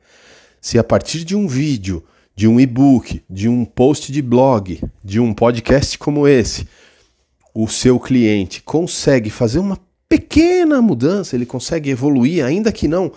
Se 0.61 0.77
a 0.77 0.83
partir 0.83 1.23
de 1.23 1.35
um 1.35 1.47
vídeo, 1.47 2.03
de 2.35 2.47
um 2.47 2.59
e-book, 2.59 3.21
de 3.29 3.49
um 3.49 3.65
post 3.65 4.11
de 4.11 4.21
blog, 4.21 4.81
de 5.03 5.19
um 5.19 5.33
podcast 5.33 5.97
como 5.97 6.27
esse, 6.27 6.67
o 7.53 7.67
seu 7.67 7.99
cliente 7.99 8.61
consegue 8.61 9.29
fazer 9.29 9.59
uma 9.59 9.77
pequena 10.07 10.81
mudança, 10.81 11.35
ele 11.35 11.45
consegue 11.45 11.89
evoluir, 11.89 12.43
ainda 12.43 12.71
que 12.71 12.87
não 12.87 13.11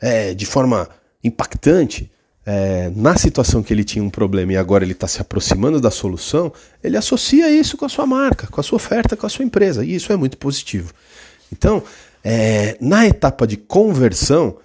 é, 0.00 0.34
de 0.34 0.46
forma 0.46 0.88
impactante, 1.22 2.10
é, 2.44 2.90
na 2.96 3.16
situação 3.16 3.62
que 3.62 3.72
ele 3.72 3.84
tinha 3.84 4.02
um 4.02 4.10
problema 4.10 4.52
e 4.52 4.56
agora 4.56 4.82
ele 4.82 4.92
está 4.92 5.06
se 5.06 5.20
aproximando 5.20 5.80
da 5.80 5.90
solução, 5.90 6.52
ele 6.82 6.96
associa 6.96 7.48
isso 7.48 7.76
com 7.76 7.84
a 7.84 7.88
sua 7.88 8.04
marca, 8.04 8.48
com 8.48 8.60
a 8.60 8.64
sua 8.64 8.76
oferta, 8.76 9.16
com 9.16 9.26
a 9.26 9.28
sua 9.28 9.44
empresa, 9.44 9.84
e 9.84 9.94
isso 9.94 10.12
é 10.12 10.16
muito 10.16 10.36
positivo. 10.36 10.92
Então, 11.52 11.82
é, 12.24 12.76
na 12.80 13.06
etapa 13.06 13.46
de 13.46 13.56
conversão, 13.56 14.56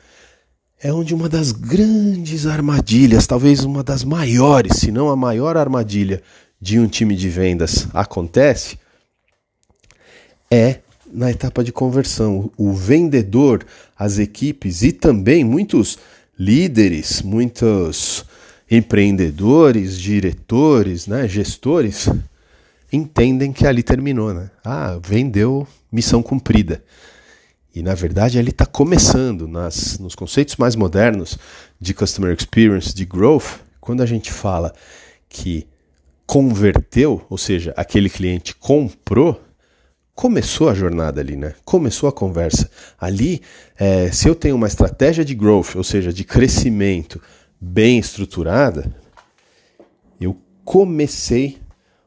é 0.82 0.94
onde 0.94 1.14
uma 1.14 1.28
das 1.28 1.52
grandes 1.52 2.46
armadilhas, 2.46 3.26
talvez 3.26 3.64
uma 3.64 3.84
das 3.84 4.04
maiores, 4.04 4.78
se 4.78 4.92
não 4.92 5.10
a 5.10 5.16
maior 5.16 5.58
armadilha 5.58 6.22
de 6.62 6.80
um 6.80 6.88
time 6.88 7.16
de 7.16 7.30
vendas 7.30 7.88
acontece, 7.94 8.78
é 10.52 10.80
na 11.12 11.32
etapa 11.32 11.64
de 11.64 11.72
conversão. 11.72 12.52
O 12.58 12.74
vendedor, 12.74 13.66
as 13.98 14.20
equipes 14.20 14.84
e 14.84 14.92
também 14.92 15.44
muitos 15.44 15.98
líderes, 16.38 17.22
muitos 17.22 18.26
empreendedores, 18.70 20.00
diretores, 20.00 21.08
né, 21.08 21.28
gestores 21.28 22.10
entendem 22.92 23.52
que 23.52 23.66
ali 23.66 23.82
terminou, 23.82 24.34
né? 24.34 24.50
Ah, 24.64 25.00
vendeu, 25.04 25.68
missão 25.92 26.22
cumprida. 26.22 26.84
E 27.78 27.84
na 27.84 27.94
verdade 27.94 28.40
ali 28.40 28.50
está 28.50 28.66
começando 28.66 29.48
nas, 29.48 30.00
nos 30.00 30.16
conceitos 30.16 30.56
mais 30.56 30.76
modernos 30.76 31.38
de 31.80 31.94
customer 31.94 32.36
experience, 32.36 32.92
de 32.92 33.06
growth, 33.06 33.60
quando 33.80 34.02
a 34.02 34.06
gente 34.08 34.32
fala 34.32 34.74
que 35.30 35.68
converteu, 36.26 37.24
ou 37.30 37.38
seja, 37.38 37.76
aquele 37.78 38.10
cliente 38.10 38.56
comprou, 38.56 39.40
começou 40.16 40.70
a 40.70 40.74
jornada 40.74 41.22
ali, 41.22 41.36
né? 41.36 41.54
Começou 41.64 42.10
a 42.10 42.12
conversa. 42.12 42.68
Ali, 43.00 43.44
é, 43.78 44.12
se 44.12 44.28
eu 44.28 44.34
tenho 44.34 44.56
uma 44.56 44.68
estratégia 44.68 45.24
de 45.24 45.36
growth, 45.36 45.76
ou 45.76 45.84
seja, 45.84 46.12
de 46.12 46.24
crescimento 46.24 47.22
bem 47.62 48.00
estruturada, 48.00 48.92
eu 50.20 50.36
comecei 50.66 51.60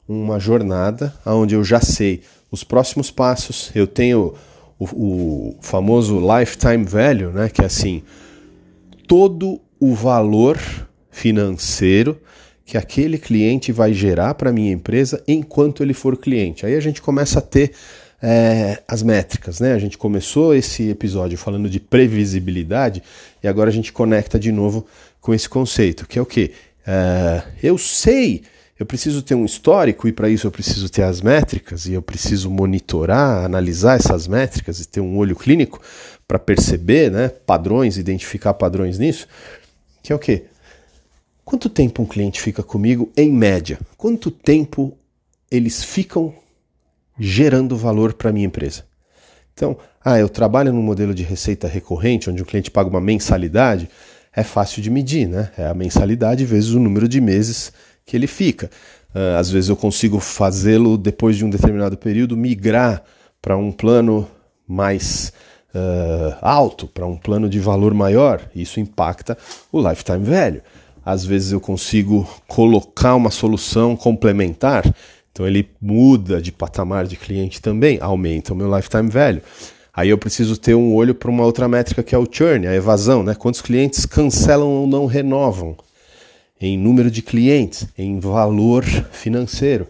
uma 0.08 0.40
jornada 0.40 1.14
onde 1.24 1.54
eu 1.54 1.62
já 1.62 1.80
sei 1.80 2.24
os 2.50 2.64
próximos 2.64 3.08
passos, 3.12 3.70
eu 3.72 3.86
tenho 3.86 4.34
o, 4.80 4.84
o 4.86 5.56
famoso 5.60 6.18
lifetime 6.18 6.84
value, 6.84 7.30
né? 7.30 7.48
Que 7.48 7.60
é 7.60 7.66
assim, 7.66 8.02
todo 9.06 9.60
o 9.78 9.94
valor 9.94 10.58
financeiro 11.10 12.18
que 12.64 12.78
aquele 12.78 13.18
cliente 13.18 13.72
vai 13.72 13.92
gerar 13.92 14.34
para 14.34 14.50
a 14.50 14.52
minha 14.52 14.72
empresa 14.72 15.22
enquanto 15.26 15.82
ele 15.82 15.92
for 15.92 16.16
cliente. 16.16 16.64
Aí 16.64 16.76
a 16.76 16.80
gente 16.80 17.02
começa 17.02 17.40
a 17.40 17.42
ter 17.42 17.72
é, 18.22 18.80
as 18.86 19.02
métricas, 19.02 19.60
né? 19.60 19.72
A 19.72 19.78
gente 19.78 19.98
começou 19.98 20.54
esse 20.54 20.88
episódio 20.88 21.36
falando 21.36 21.68
de 21.68 21.80
previsibilidade 21.80 23.02
e 23.42 23.48
agora 23.48 23.70
a 23.70 23.72
gente 23.72 23.92
conecta 23.92 24.38
de 24.38 24.52
novo 24.52 24.86
com 25.20 25.34
esse 25.34 25.48
conceito, 25.48 26.06
que 26.06 26.18
é 26.18 26.22
o 26.22 26.26
que? 26.26 26.52
É, 26.86 27.42
eu 27.62 27.76
sei, 27.76 28.42
eu 28.80 28.86
preciso 28.86 29.20
ter 29.20 29.34
um 29.34 29.44
histórico 29.44 30.08
e 30.08 30.12
para 30.12 30.30
isso 30.30 30.46
eu 30.46 30.50
preciso 30.50 30.88
ter 30.88 31.02
as 31.02 31.20
métricas 31.20 31.84
e 31.84 31.92
eu 31.92 32.00
preciso 32.00 32.48
monitorar, 32.50 33.44
analisar 33.44 33.96
essas 33.96 34.26
métricas 34.26 34.80
e 34.80 34.88
ter 34.88 35.02
um 35.02 35.18
olho 35.18 35.36
clínico 35.36 35.78
para 36.26 36.38
perceber, 36.38 37.10
né, 37.10 37.28
padrões, 37.28 37.98
identificar 37.98 38.54
padrões 38.54 38.98
nisso, 38.98 39.28
que 40.02 40.10
é 40.10 40.16
o 40.16 40.18
que? 40.18 40.44
Quanto 41.44 41.68
tempo 41.68 42.00
um 42.00 42.06
cliente 42.06 42.40
fica 42.40 42.62
comigo 42.62 43.12
em 43.14 43.30
média? 43.30 43.78
Quanto 43.98 44.30
tempo 44.30 44.96
eles 45.50 45.84
ficam 45.84 46.32
gerando 47.18 47.76
valor 47.76 48.14
para 48.14 48.32
minha 48.32 48.46
empresa? 48.46 48.84
Então, 49.52 49.76
ah, 50.02 50.18
eu 50.18 50.28
trabalho 50.28 50.72
num 50.72 50.80
modelo 50.80 51.12
de 51.12 51.22
receita 51.22 51.68
recorrente, 51.68 52.30
onde 52.30 52.40
o 52.40 52.46
cliente 52.46 52.70
paga 52.70 52.88
uma 52.88 53.00
mensalidade, 53.00 53.90
é 54.34 54.42
fácil 54.42 54.80
de 54.80 54.88
medir, 54.88 55.28
né? 55.28 55.50
É 55.58 55.66
a 55.66 55.74
mensalidade 55.74 56.46
vezes 56.46 56.70
o 56.70 56.80
número 56.80 57.06
de 57.06 57.20
meses 57.20 57.72
que 58.10 58.16
ele 58.16 58.26
fica. 58.26 58.70
Uh, 59.14 59.38
às 59.38 59.50
vezes 59.50 59.70
eu 59.70 59.76
consigo 59.76 60.20
fazê-lo 60.20 60.98
depois 60.98 61.36
de 61.36 61.44
um 61.44 61.50
determinado 61.50 61.96
período 61.96 62.36
migrar 62.36 63.02
para 63.40 63.56
um 63.56 63.72
plano 63.72 64.28
mais 64.66 65.32
uh, 65.74 66.36
alto, 66.42 66.86
para 66.86 67.06
um 67.06 67.16
plano 67.16 67.48
de 67.48 67.58
valor 67.58 67.94
maior. 67.94 68.40
Isso 68.54 68.78
impacta 68.78 69.36
o 69.72 69.80
lifetime 69.80 70.24
value 70.24 70.62
às 71.04 71.24
vezes 71.24 71.52
eu 71.52 71.60
consigo 71.60 72.28
colocar 72.46 73.14
uma 73.14 73.30
solução 73.30 73.96
complementar, 73.96 74.84
então 75.32 75.46
ele 75.46 75.68
muda 75.80 76.40
de 76.40 76.52
patamar 76.52 77.06
de 77.06 77.16
cliente 77.16 77.60
também, 77.60 77.98
aumenta 78.00 78.52
o 78.52 78.56
meu 78.56 78.74
lifetime 78.74 79.08
value. 79.08 79.42
Aí 79.92 80.08
eu 80.08 80.18
preciso 80.18 80.56
ter 80.56 80.74
um 80.74 80.94
olho 80.94 81.14
para 81.14 81.30
uma 81.30 81.44
outra 81.44 81.66
métrica 81.68 82.02
que 82.02 82.14
é 82.14 82.18
o 82.18 82.28
churn, 82.30 82.66
a 82.66 82.74
evasão, 82.74 83.22
né? 83.22 83.34
Quantos 83.34 83.60
clientes 83.60 84.06
cancelam 84.06 84.68
ou 84.68 84.86
não 84.86 85.06
renovam? 85.06 85.76
Em 86.60 86.76
número 86.76 87.10
de 87.10 87.22
clientes, 87.22 87.86
em 87.96 88.20
valor 88.20 88.84
financeiro. 89.12 89.86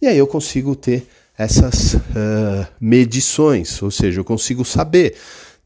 E 0.00 0.06
aí 0.06 0.16
eu 0.16 0.26
consigo 0.26 0.74
ter 0.74 1.06
essas 1.38 1.94
uh, 1.94 2.66
medições, 2.80 3.82
ou 3.82 3.90
seja, 3.90 4.20
eu 4.20 4.24
consigo 4.24 4.64
saber, 4.64 5.14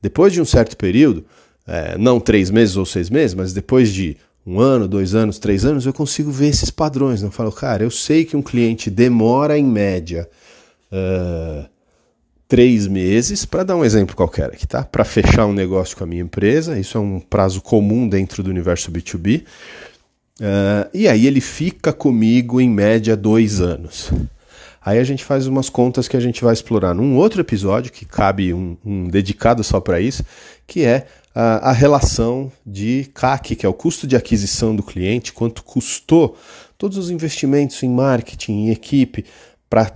depois 0.03 0.33
de 0.33 0.41
um 0.41 0.45
certo 0.45 0.77
período, 0.77 1.25
é, 1.67 1.97
não 1.97 2.19
três 2.19 2.51
meses 2.51 2.77
ou 2.77 2.85
seis 2.85 3.09
meses, 3.09 3.35
mas 3.35 3.53
depois 3.53 3.93
de 3.93 4.17
um 4.45 4.59
ano, 4.59 4.89
dois 4.89 5.15
anos, 5.15 5.39
três 5.39 5.65
anos, 5.65 5.87
eu 5.87 5.93
consigo 5.93 6.31
ver 6.31 6.49
esses 6.49 6.71
padrões. 6.71 7.23
Né? 7.23 7.29
Eu 7.29 7.33
falo, 7.33 7.53
cara, 7.53 7.85
eu 7.85 7.91
sei 7.91 8.25
que 8.25 8.37
um 8.37 8.43
cliente 8.43 8.91
demora 8.91 9.57
em 9.57 9.65
média 9.65 10.29
uh, 10.91 11.69
três 12.49 12.89
meses, 12.89 13.45
para 13.45 13.63
dar 13.63 13.77
um 13.77 13.85
exemplo 13.85 14.17
qualquer 14.17 14.47
aqui, 14.47 14.67
tá? 14.67 14.83
Para 14.83 15.05
fechar 15.05 15.47
um 15.47 15.53
negócio 15.53 15.97
com 15.97 16.03
a 16.03 16.07
minha 16.07 16.23
empresa, 16.23 16.77
isso 16.77 16.99
é 16.99 17.01
um 17.01 17.21
prazo 17.21 17.61
comum 17.61 18.09
dentro 18.09 18.43
do 18.43 18.51
universo 18.51 18.91
B2B. 18.91 19.45
Uh, 20.41 20.89
e 20.95 21.07
aí 21.07 21.27
ele 21.27 21.41
fica 21.41 21.93
comigo 21.93 22.61
em 22.61 22.69
média 22.69 23.15
dois 23.15 23.61
anos. 23.61 24.11
Aí 24.83 24.99
a 24.99 25.05
gente 25.05 25.23
faz 25.23 25.47
umas 25.47 25.69
contas 25.69 26.09
que 26.09 26.17
a 26.17 26.21
gente 26.21 26.43
vai 26.43 26.55
explorar 26.55 26.95
num 26.95 27.15
outro 27.17 27.43
episódio, 27.43 27.93
que 27.93 28.07
cabe 28.07 28.55
um, 28.55 28.75
um 28.83 29.09
dedicado 29.09 29.63
só 29.63 29.79
para 29.79 30.01
isso, 30.01 30.25
que 30.67 30.83
é 30.83 31.07
a, 31.35 31.69
a 31.69 31.73
relação 31.73 32.51
de 32.65 33.11
CAC, 33.13 33.55
que 33.55 33.67
é 33.67 33.69
o 33.69 33.75
custo 33.75 34.07
de 34.07 34.17
aquisição 34.17 34.75
do 34.75 34.83
cliente, 34.83 35.35
quanto 35.35 35.63
custou 35.63 36.39
todos 36.79 36.97
os 36.97 37.11
investimentos 37.11 37.83
em 37.83 37.91
marketing, 37.91 38.53
em 38.53 38.71
equipe, 38.71 39.27
para 39.69 39.93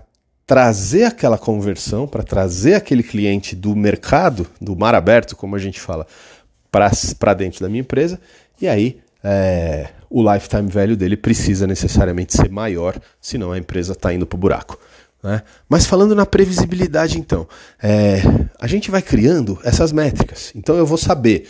trazer 0.47 1.05
aquela 1.05 1.39
conversão, 1.39 2.07
para 2.07 2.23
trazer 2.23 2.75
aquele 2.75 3.03
cliente 3.03 3.57
do 3.57 3.75
mercado, 3.75 4.47
do 4.61 4.77
mar 4.77 4.95
aberto, 4.95 5.35
como 5.35 5.57
a 5.57 5.59
gente 5.59 5.81
fala, 5.81 6.07
para 7.19 7.33
dentro 7.33 7.61
da 7.61 7.71
minha 7.71 7.81
empresa, 7.81 8.21
e 8.61 8.69
aí 8.69 8.99
é, 9.25 9.89
o 10.11 10.23
lifetime 10.33 10.69
value 10.69 10.95
dele 10.95 11.17
precisa 11.17 11.67
necessariamente 11.67 12.37
ser 12.37 12.51
maior, 12.51 13.01
senão 13.21 13.51
a 13.53 13.59
empresa 13.59 13.95
está 13.95 14.13
indo 14.13 14.27
para 14.27 14.37
o 14.37 14.41
buraco. 14.41 14.79
Né? 15.23 15.43
Mas 15.67 15.87
falando 15.87 16.15
na 16.15 16.27
previsibilidade, 16.27 17.19
então, 17.19 17.49
é, 17.83 18.21
a 18.61 18.67
gente 18.67 18.91
vai 18.91 19.01
criando 19.01 19.59
essas 19.65 19.91
métricas. 19.91 20.53
Então 20.55 20.77
eu 20.77 20.85
vou 20.85 20.99
saber, 20.99 21.49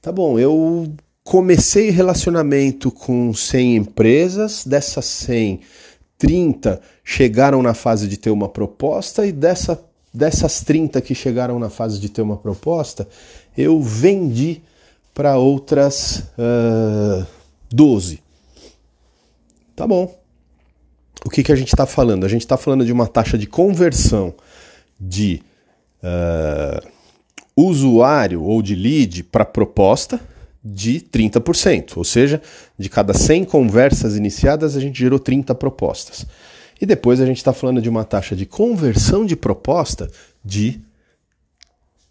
tá 0.00 0.12
bom, 0.12 0.38
eu 0.38 0.94
comecei 1.24 1.90
relacionamento 1.90 2.92
com 2.92 3.34
100 3.34 3.76
empresas, 3.76 4.64
dessas 4.64 5.04
100, 5.04 5.60
30 6.16 6.80
chegaram 7.04 7.62
na 7.62 7.74
fase 7.74 8.06
de 8.06 8.16
ter 8.16 8.30
uma 8.30 8.48
proposta 8.48 9.26
e 9.26 9.32
dessa, 9.32 9.82
dessas 10.14 10.60
30 10.62 11.00
que 11.00 11.14
chegaram 11.14 11.58
na 11.58 11.68
fase 11.68 11.98
de 11.98 12.08
ter 12.08 12.22
uma 12.22 12.36
proposta, 12.36 13.08
eu 13.56 13.82
vendi 13.82 14.62
para 15.18 15.36
outras 15.36 16.30
uh, 16.38 17.26
12. 17.72 18.22
Tá 19.74 19.84
bom 19.84 20.16
o 21.24 21.30
que, 21.30 21.42
que 21.42 21.52
a 21.52 21.56
gente 21.56 21.68
está 21.68 21.86
falando? 21.86 22.24
A 22.24 22.28
gente 22.28 22.42
está 22.42 22.56
falando 22.56 22.84
de 22.84 22.92
uma 22.92 23.06
taxa 23.06 23.36
de 23.36 23.46
conversão 23.46 24.32
de 24.98 25.42
uh, 26.02 26.88
usuário 27.56 28.42
ou 28.42 28.62
de 28.62 28.74
lead 28.74 29.24
para 29.24 29.44
proposta 29.44 30.20
de 30.64 31.00
30%, 31.00 31.96
ou 31.96 32.04
seja, 32.04 32.40
de 32.78 32.88
cada 32.88 33.14
100 33.14 33.44
conversas 33.44 34.16
iniciadas, 34.16 34.76
a 34.76 34.80
gente 34.80 34.98
gerou 34.98 35.18
30 35.18 35.54
propostas. 35.54 36.26
E 36.80 36.86
depois 36.86 37.20
a 37.20 37.26
gente 37.26 37.38
está 37.38 37.52
falando 37.52 37.82
de 37.82 37.88
uma 37.88 38.04
taxa 38.04 38.36
de 38.36 38.46
conversão 38.46 39.26
de 39.26 39.34
proposta 39.34 40.08
de 40.44 40.80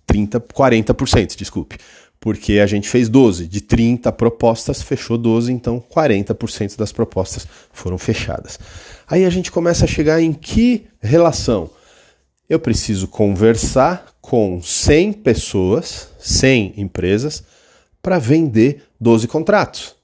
30, 0.07 0.39
40%, 0.39 1.35
desculpe 1.35 1.77
porque 2.19 2.59
a 2.59 2.65
gente 2.65 2.89
fez 2.89 3.09
12. 3.09 3.47
De 3.47 3.61
30 3.61 4.11
propostas, 4.11 4.81
fechou 4.81 5.17
12, 5.17 5.51
então 5.51 5.81
40% 5.93 6.77
das 6.77 6.91
propostas 6.91 7.47
foram 7.71 7.97
fechadas. 7.97 8.59
Aí 9.07 9.25
a 9.25 9.29
gente 9.29 9.51
começa 9.51 9.85
a 9.85 9.87
chegar 9.87 10.21
em 10.21 10.33
que 10.33 10.85
relação? 10.99 11.69
Eu 12.49 12.59
preciso 12.59 13.07
conversar 13.07 14.13
com 14.21 14.61
100 14.61 15.13
pessoas, 15.13 16.09
100 16.19 16.73
empresas, 16.77 17.43
para 18.01 18.19
vender 18.19 18.83
12 18.99 19.27
contratos, 19.27 19.95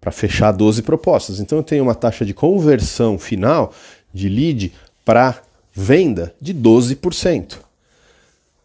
para 0.00 0.10
fechar 0.10 0.52
12 0.52 0.82
propostas. 0.82 1.40
Então 1.40 1.58
eu 1.58 1.64
tenho 1.64 1.82
uma 1.82 1.94
taxa 1.94 2.24
de 2.24 2.34
conversão 2.34 3.18
final 3.18 3.72
de 4.12 4.28
lead 4.28 4.72
para 5.04 5.42
venda 5.72 6.34
de 6.40 6.54
12%. 6.54 7.67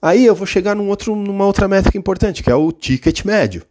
Aí 0.03 0.25
eu 0.25 0.35
vou 0.35 0.45
chegar 0.45 0.75
num 0.75 0.89
outro, 0.89 1.15
numa 1.15 1.45
outra 1.45 1.65
métrica 1.65 1.97
importante, 1.97 2.43
que 2.43 2.51
é 2.51 2.55
o 2.55 2.73
ticket 2.73 3.23
médio. 3.23 3.63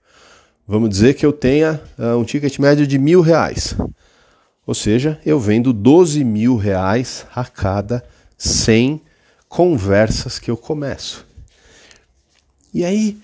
Vamos 0.67 0.89
dizer 0.89 1.13
que 1.13 1.27
eu 1.27 1.31
tenha 1.31 1.79
uh, 1.99 2.17
um 2.17 2.25
ticket 2.25 2.59
médio 2.59 2.87
de 2.87 2.97
mil 2.99 3.21
reais. 3.21 3.75
Ou 4.67 4.75
seja, 4.75 5.21
eu 5.27 5.39
vendo 5.39 5.75
12 5.75 6.25
mil 6.25 6.57
reais 6.57 7.27
a 7.37 7.45
cada 7.45 8.03
100 8.39 9.03
conversas 9.47 10.39
que 10.39 10.51
eu 10.51 10.57
começo. 10.57 11.27
E 12.73 12.83
aí, 12.83 13.19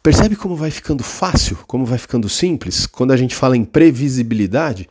percebe 0.00 0.36
como 0.36 0.54
vai 0.54 0.70
ficando 0.70 1.02
fácil, 1.02 1.58
como 1.66 1.84
vai 1.84 1.98
ficando 1.98 2.28
simples 2.28 2.86
quando 2.86 3.12
a 3.12 3.16
gente 3.16 3.34
fala 3.34 3.56
em 3.56 3.64
previsibilidade? 3.64 4.88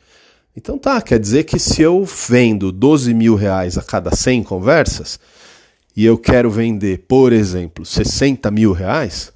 Então 0.58 0.78
tá, 0.78 1.02
quer 1.02 1.20
dizer 1.20 1.46
que 1.46 1.58
se 1.58 1.82
eu 1.82 2.04
vendo 2.04 2.70
12 2.70 3.14
mil 3.14 3.36
reais 3.36 3.78
a 3.78 3.82
cada 3.82 4.14
100 4.14 4.44
conversas 4.44 5.18
e 5.96 6.06
eu 6.06 6.18
quero 6.18 6.50
vender, 6.50 7.06
por 7.08 7.32
exemplo, 7.32 7.86
60 7.86 8.50
mil 8.50 8.72
reais, 8.72 9.32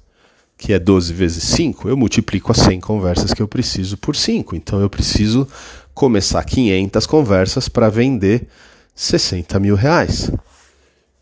que 0.56 0.72
é 0.72 0.78
12 0.78 1.12
vezes 1.12 1.44
5, 1.44 1.88
eu 1.88 1.96
multiplico 1.96 2.50
as 2.50 2.58
100 2.58 2.80
conversas 2.80 3.32
que 3.32 3.40
eu 3.40 3.46
preciso 3.46 3.96
por 3.96 4.16
5. 4.16 4.56
Então 4.56 4.80
eu 4.80 4.90
preciso 4.90 5.46
começar 5.94 6.42
500 6.44 7.06
conversas 7.06 7.68
para 7.68 7.88
vender 7.88 8.48
60 8.94 9.58
mil 9.60 9.76
reais. 9.76 10.32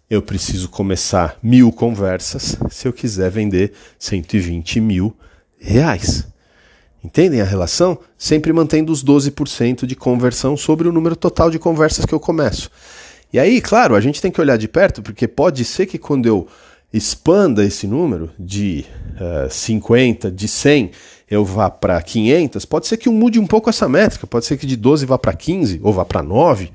Eu 0.08 0.22
preciso 0.22 0.70
começar 0.70 1.38
mil 1.42 1.70
conversas 1.70 2.56
se 2.70 2.88
eu 2.88 2.92
quiser 2.92 3.30
vender 3.30 3.72
120 3.98 4.80
mil 4.80 5.14
reais. 5.58 6.26
Entendem 7.04 7.40
a 7.40 7.44
relação? 7.44 7.98
Sempre 8.16 8.52
mantendo 8.52 8.90
os 8.90 9.04
12% 9.04 9.84
de 9.84 9.94
conversão 9.94 10.56
sobre 10.56 10.88
o 10.88 10.92
número 10.92 11.14
total 11.14 11.50
de 11.50 11.58
conversas 11.58 12.04
que 12.06 12.14
eu 12.14 12.20
começo. 12.20 12.70
E 13.36 13.38
aí, 13.38 13.60
claro, 13.60 13.94
a 13.94 14.00
gente 14.00 14.22
tem 14.22 14.30
que 14.30 14.40
olhar 14.40 14.56
de 14.56 14.66
perto, 14.66 15.02
porque 15.02 15.28
pode 15.28 15.62
ser 15.62 15.84
que 15.84 15.98
quando 15.98 16.24
eu 16.24 16.48
expanda 16.90 17.62
esse 17.62 17.86
número 17.86 18.30
de 18.38 18.86
uh, 19.20 19.44
eh, 19.44 19.48
50, 19.50 20.30
de 20.30 20.48
100, 20.48 20.90
eu 21.30 21.44
vá 21.44 21.68
para 21.68 22.00
500, 22.00 22.64
pode 22.64 22.86
ser 22.86 22.96
que 22.96 23.10
eu 23.10 23.12
mude 23.12 23.38
um 23.38 23.46
pouco 23.46 23.68
essa 23.68 23.86
métrica, 23.86 24.26
pode 24.26 24.46
ser 24.46 24.56
que 24.56 24.64
de 24.64 24.74
12 24.74 25.04
vá 25.04 25.18
para 25.18 25.34
15 25.34 25.80
ou 25.82 25.92
vá 25.92 26.02
para 26.02 26.22
9. 26.22 26.72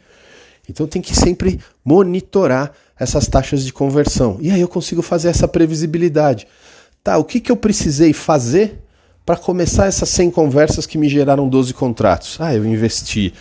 Então 0.69 0.85
tem 0.85 1.01
que 1.01 1.15
sempre 1.15 1.59
monitorar 1.83 2.73
essas 2.95 3.25
taxas 3.25 3.65
de 3.65 3.73
conversão. 3.73 4.37
E 4.39 4.51
aí 4.51 4.61
eu 4.61 4.67
consigo 4.67 5.01
fazer 5.01 5.29
essa 5.29 5.47
previsibilidade. 5.47 6.47
Tá, 7.03 7.17
o 7.17 7.23
que, 7.23 7.39
que 7.39 7.51
eu 7.51 7.57
precisei 7.57 8.13
fazer 8.13 8.77
para 9.25 9.35
começar 9.35 9.87
essas 9.87 10.09
100 10.09 10.29
conversas 10.29 10.85
que 10.85 10.99
me 10.99 11.09
geraram 11.09 11.49
12 11.49 11.73
contratos? 11.73 12.37
Ah, 12.39 12.53
eu 12.53 12.63
investi 12.63 13.33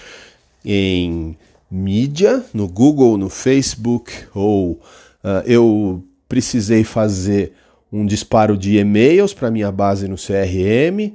em 0.64 1.36
mídia, 1.70 2.44
no 2.52 2.66
Google, 2.66 3.16
no 3.16 3.28
Facebook, 3.28 4.12
ou 4.34 4.72
uh, 4.72 5.42
eu 5.46 6.02
precisei 6.28 6.84
fazer 6.84 7.52
um 7.92 8.04
disparo 8.06 8.56
de 8.56 8.78
e-mails 8.78 9.34
para 9.34 9.50
minha 9.50 9.70
base 9.70 10.08
no 10.08 10.16
CRM, 10.16 11.12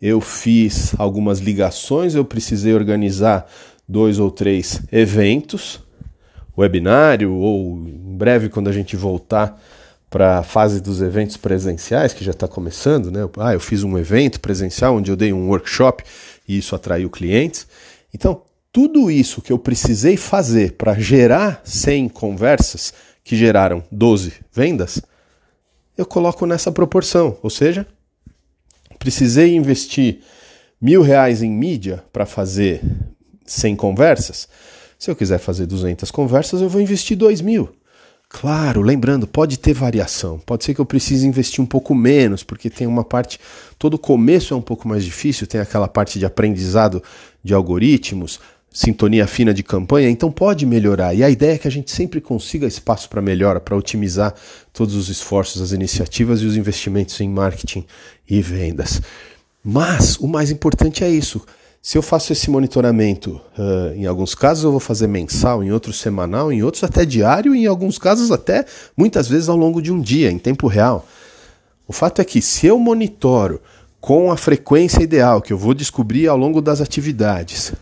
eu 0.00 0.20
fiz 0.20 0.94
algumas 0.98 1.40
ligações, 1.40 2.14
eu 2.14 2.24
precisei 2.24 2.72
organizar 2.72 3.46
dois 3.88 4.18
ou 4.18 4.30
três 4.30 4.80
eventos, 4.92 5.80
webinário, 6.56 7.32
ou 7.32 7.76
em 7.76 8.16
breve, 8.16 8.48
quando 8.48 8.68
a 8.68 8.72
gente 8.72 8.96
voltar 8.96 9.60
para 10.10 10.38
a 10.38 10.42
fase 10.42 10.80
dos 10.80 11.02
eventos 11.02 11.36
presenciais, 11.36 12.12
que 12.12 12.24
já 12.24 12.30
está 12.30 12.48
começando, 12.48 13.10
né? 13.10 13.28
Ah, 13.38 13.52
eu 13.52 13.60
fiz 13.60 13.82
um 13.82 13.98
evento 13.98 14.40
presencial 14.40 14.96
onde 14.96 15.10
eu 15.10 15.16
dei 15.16 15.32
um 15.32 15.48
workshop 15.48 16.02
e 16.46 16.58
isso 16.58 16.74
atraiu 16.74 17.10
clientes. 17.10 17.66
Então, 18.12 18.42
tudo 18.72 19.10
isso 19.10 19.40
que 19.40 19.52
eu 19.52 19.58
precisei 19.58 20.16
fazer 20.16 20.72
para 20.72 20.94
gerar 20.94 21.60
100 21.64 22.08
conversas 22.10 22.92
que 23.24 23.36
geraram 23.36 23.82
12 23.90 24.32
vendas, 24.52 25.02
eu 25.96 26.06
coloco 26.06 26.46
nessa 26.46 26.70
proporção. 26.70 27.36
Ou 27.42 27.50
seja, 27.50 27.86
precisei 28.98 29.54
investir 29.54 30.20
mil 30.80 31.02
reais 31.02 31.42
em 31.42 31.50
mídia 31.50 32.04
para 32.12 32.24
fazer 32.24 32.80
100 33.44 33.76
conversas. 33.76 34.48
Se 34.98 35.10
eu 35.10 35.16
quiser 35.16 35.38
fazer 35.38 35.66
200 35.66 36.10
conversas, 36.10 36.60
eu 36.60 36.68
vou 36.68 36.80
investir 36.80 37.16
2 37.16 37.40
mil. 37.40 37.70
Claro, 38.28 38.82
lembrando, 38.82 39.26
pode 39.26 39.58
ter 39.58 39.72
variação. 39.72 40.38
Pode 40.38 40.62
ser 40.62 40.74
que 40.74 40.80
eu 40.80 40.84
precise 40.84 41.26
investir 41.26 41.64
um 41.64 41.66
pouco 41.66 41.94
menos, 41.94 42.42
porque 42.42 42.68
tem 42.68 42.86
uma 42.86 43.02
parte. 43.02 43.40
Todo 43.78 43.98
começo 43.98 44.52
é 44.52 44.56
um 44.56 44.62
pouco 44.62 44.86
mais 44.86 45.02
difícil, 45.02 45.46
tem 45.46 45.60
aquela 45.60 45.88
parte 45.88 46.18
de 46.18 46.26
aprendizado 46.26 47.02
de 47.42 47.54
algoritmos, 47.54 48.38
sintonia 48.78 49.26
fina 49.26 49.52
de 49.52 49.64
campanha, 49.64 50.08
então 50.08 50.30
pode 50.30 50.64
melhorar. 50.64 51.12
E 51.12 51.24
a 51.24 51.28
ideia 51.28 51.54
é 51.54 51.58
que 51.58 51.66
a 51.66 51.70
gente 51.70 51.90
sempre 51.90 52.20
consiga 52.20 52.64
espaço 52.64 53.08
para 53.08 53.20
melhora, 53.20 53.58
para 53.58 53.76
otimizar 53.76 54.32
todos 54.72 54.94
os 54.94 55.08
esforços, 55.08 55.60
as 55.60 55.72
iniciativas 55.72 56.42
e 56.42 56.46
os 56.46 56.56
investimentos 56.56 57.20
em 57.20 57.28
marketing 57.28 57.84
e 58.30 58.40
vendas. 58.40 59.02
Mas 59.64 60.16
o 60.18 60.28
mais 60.28 60.52
importante 60.52 61.02
é 61.02 61.10
isso. 61.10 61.44
Se 61.82 61.98
eu 61.98 62.02
faço 62.02 62.32
esse 62.32 62.48
monitoramento, 62.48 63.40
uh, 63.58 63.96
em 63.96 64.06
alguns 64.06 64.32
casos 64.32 64.62
eu 64.62 64.70
vou 64.70 64.78
fazer 64.78 65.08
mensal, 65.08 65.64
em 65.64 65.72
outros 65.72 65.98
semanal, 65.98 66.52
em 66.52 66.62
outros 66.62 66.84
até 66.84 67.04
diário, 67.04 67.56
e 67.56 67.64
em 67.64 67.66
alguns 67.66 67.98
casos 67.98 68.30
até 68.30 68.64
muitas 68.96 69.26
vezes 69.26 69.48
ao 69.48 69.56
longo 69.56 69.82
de 69.82 69.92
um 69.92 70.00
dia, 70.00 70.30
em 70.30 70.38
tempo 70.38 70.68
real. 70.68 71.04
O 71.84 71.92
fato 71.92 72.22
é 72.22 72.24
que 72.24 72.40
se 72.40 72.68
eu 72.68 72.78
monitoro 72.78 73.60
com 74.00 74.30
a 74.30 74.36
frequência 74.36 75.02
ideal 75.02 75.42
que 75.42 75.52
eu 75.52 75.58
vou 75.58 75.74
descobrir 75.74 76.28
ao 76.28 76.36
longo 76.36 76.62
das 76.62 76.80
atividades, 76.80 77.72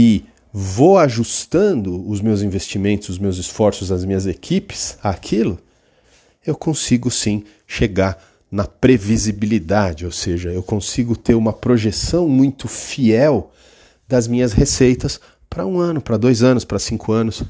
e 0.00 0.24
vou 0.50 0.96
ajustando 0.96 2.08
os 2.08 2.22
meus 2.22 2.40
investimentos, 2.40 3.10
os 3.10 3.18
meus 3.18 3.36
esforços, 3.36 3.92
as 3.92 4.02
minhas 4.02 4.26
equipes 4.26 4.96
àquilo, 5.02 5.58
eu 6.44 6.56
consigo 6.56 7.10
sim 7.10 7.44
chegar 7.66 8.18
na 8.50 8.64
previsibilidade, 8.64 10.06
ou 10.06 10.10
seja, 10.10 10.48
eu 10.48 10.62
consigo 10.62 11.14
ter 11.14 11.34
uma 11.34 11.52
projeção 11.52 12.26
muito 12.26 12.66
fiel 12.66 13.52
das 14.08 14.26
minhas 14.26 14.54
receitas 14.54 15.20
para 15.50 15.66
um 15.66 15.78
ano, 15.78 16.00
para 16.00 16.16
dois 16.16 16.42
anos, 16.42 16.64
para 16.64 16.78
cinco 16.78 17.12
anos. 17.12 17.42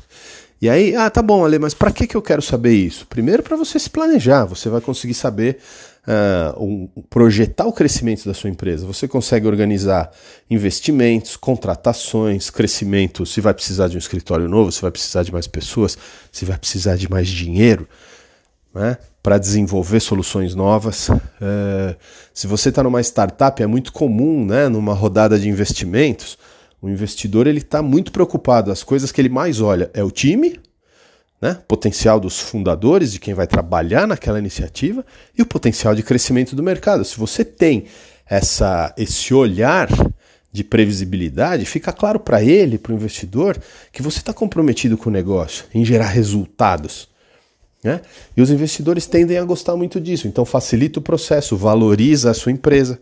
E 0.61 0.69
aí, 0.69 0.97
ah, 0.97 1.09
tá 1.09 1.23
bom, 1.23 1.45
Ale, 1.45 1.61
mas 1.61 1.73
para 1.73 1.93
que, 1.93 2.05
que 2.05 2.17
eu 2.17 2.21
quero 2.21 2.43
saber 2.43 2.75
isso? 2.75 3.07
Primeiro, 3.07 3.45
para 3.45 3.57
você 3.57 3.79
se 3.79 3.89
planejar, 3.89 4.45
você 4.45 4.69
vai 4.69 4.81
conseguir 4.81 5.15
saber 5.15 5.59
uh, 6.07 6.63
um, 6.63 6.89
projetar 7.09 7.67
o 7.67 7.73
crescimento 7.73 8.25
da 8.25 8.35
sua 8.35 8.51
empresa. 8.51 8.87
Você 8.87 9.07
consegue 9.07 9.47
organizar 9.47 10.11
investimentos, 10.49 11.37
contratações, 11.37 12.51
crescimento. 12.51 13.27
Se 13.27 13.41
vai 13.41 13.55
precisar 13.55 13.89
de 13.89 13.97
um 13.97 13.99
escritório 13.99 14.49
novo, 14.49 14.73
se 14.73 14.83
vai 14.83 14.91
precisar 14.91 15.23
de 15.23 15.33
mais 15.33 15.47
pessoas, 15.47 15.97
se 16.31 16.45
vai 16.45 16.59
precisar 16.59 16.97
de 16.97 17.11
mais 17.11 17.29
dinheiro. 17.29 17.89
Né, 18.73 18.97
para 19.21 19.37
desenvolver 19.37 19.99
soluções 19.99 20.55
novas. 20.55 21.09
Uh, 21.09 21.97
se 22.33 22.47
você 22.47 22.69
está 22.69 22.85
numa 22.85 23.01
startup, 23.01 23.61
é 23.61 23.67
muito 23.67 23.93
comum, 23.93 24.47
né, 24.47 24.69
numa 24.69 24.95
rodada 24.95 25.37
de 25.37 25.49
investimentos, 25.49 26.39
o 26.81 26.89
investidor 26.89 27.49
ele 27.49 27.59
está 27.59 27.83
muito 27.83 28.13
preocupado. 28.13 28.71
As 28.71 28.85
coisas 28.85 29.11
que 29.11 29.21
ele 29.21 29.29
mais 29.29 29.61
olha 29.61 29.91
é 29.93 30.05
o 30.05 30.11
time, 30.11 30.59
né? 31.41 31.59
potencial 31.67 32.21
dos 32.21 32.39
fundadores, 32.39 33.13
de 33.13 33.19
quem 33.19 33.35
vai 33.35 33.47
trabalhar 33.47 34.07
naquela 34.07 34.39
iniciativa 34.39 35.05
e 35.37 35.43
o 35.43 35.47
potencial 35.47 35.95
de 35.95 36.03
crescimento 36.03 36.55
do 36.55 36.63
mercado. 36.63 37.05
Se 37.05 37.17
você 37.17 37.45
tem 37.45 37.87
essa, 38.27 38.95
esse 38.97 39.33
olhar 39.33 39.89
de 40.53 40.65
previsibilidade, 40.65 41.65
fica 41.65 41.93
claro 41.93 42.21
para 42.21 42.43
ele, 42.43 42.77
para 42.77 42.93
o 42.93 42.95
investidor, 42.95 43.59
que 43.93 44.03
você 44.03 44.19
está 44.19 44.33
comprometido 44.33 44.99
com 44.99 45.09
o 45.09 45.13
negócio, 45.13 45.65
em 45.73 45.85
gerar 45.85 46.09
resultados. 46.09 47.09
Né? 47.83 48.01
E 48.37 48.43
os 48.43 48.51
investidores 48.51 49.07
tendem 49.07 49.39
a 49.39 49.45
gostar 49.45 49.77
muito 49.77 50.01
disso, 50.01 50.29
então 50.29 50.45
facilita 50.45 50.99
o 50.99 51.03
processo, 51.03 51.57
valoriza 51.57 52.31
a 52.31 52.35
sua 52.35 52.53
empresa. 52.53 53.01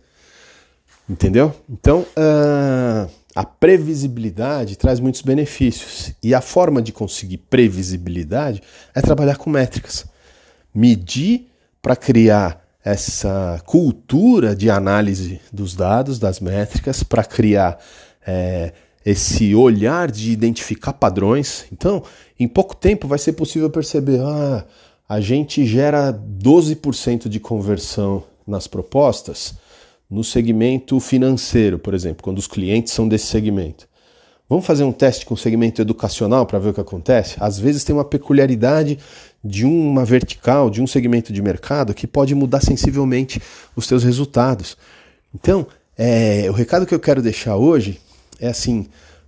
Entendeu? 1.08 1.54
Então, 1.68 2.06
uh, 2.16 3.10
a 3.38 3.44
previsibilidade 3.44 4.76
traz 4.76 4.98
muitos 4.98 5.22
benefícios. 5.22 6.12
E 6.20 6.34
a 6.34 6.40
forma 6.40 6.82
de 6.82 6.90
conseguir 6.90 7.36
previsibilidade 7.36 8.60
é 8.92 9.00
trabalhar 9.00 9.36
com 9.36 9.48
métricas. 9.48 10.06
Medir 10.74 11.46
para 11.80 11.94
criar 11.94 12.60
essa 12.84 13.62
cultura 13.64 14.56
de 14.56 14.68
análise 14.68 15.40
dos 15.52 15.76
dados, 15.76 16.18
das 16.18 16.40
métricas, 16.40 17.04
para 17.04 17.22
criar 17.22 17.78
é, 18.26 18.72
esse 19.06 19.54
olhar 19.54 20.10
de 20.10 20.32
identificar 20.32 20.94
padrões. 20.94 21.64
Então, 21.72 22.02
em 22.40 22.48
pouco 22.48 22.74
tempo 22.74 23.06
vai 23.06 23.20
ser 23.20 23.34
possível 23.34 23.70
perceber: 23.70 24.18
ah, 24.20 24.64
a 25.08 25.20
gente 25.20 25.64
gera 25.64 26.12
12% 26.12 27.28
de 27.28 27.38
conversão 27.38 28.24
nas 28.44 28.66
propostas 28.66 29.54
no 30.10 30.24
segmento 30.24 30.98
financeiro, 31.00 31.78
por 31.78 31.94
exemplo, 31.94 32.22
quando 32.22 32.38
os 32.38 32.46
clientes 32.46 32.92
são 32.92 33.06
desse 33.06 33.26
segmento. 33.26 33.86
Vamos 34.48 34.64
fazer 34.64 34.82
um 34.82 34.92
teste 34.92 35.26
com 35.26 35.34
o 35.34 35.36
segmento 35.36 35.82
educacional 35.82 36.46
para 36.46 36.58
ver 36.58 36.70
o 36.70 36.74
que 36.74 36.80
acontece? 36.80 37.36
Às 37.38 37.58
vezes 37.58 37.84
tem 37.84 37.94
uma 37.94 38.04
peculiaridade 38.04 38.98
de 39.44 39.66
uma 39.66 40.06
vertical, 40.06 40.70
de 40.70 40.80
um 40.80 40.86
segmento 40.86 41.32
de 41.32 41.42
mercado 41.42 41.92
que 41.92 42.06
pode 42.06 42.34
mudar 42.34 42.62
sensivelmente 42.62 43.42
os 43.76 43.86
seus 43.86 44.02
resultados. 44.02 44.76
Então, 45.34 45.66
é, 45.96 46.46
o 46.48 46.54
recado 46.54 46.86
que 46.86 46.94
eu 46.94 47.00
quero 47.00 47.20
deixar 47.20 47.56
hoje 47.56 48.00
é 48.40 48.48
assim: 48.48 48.86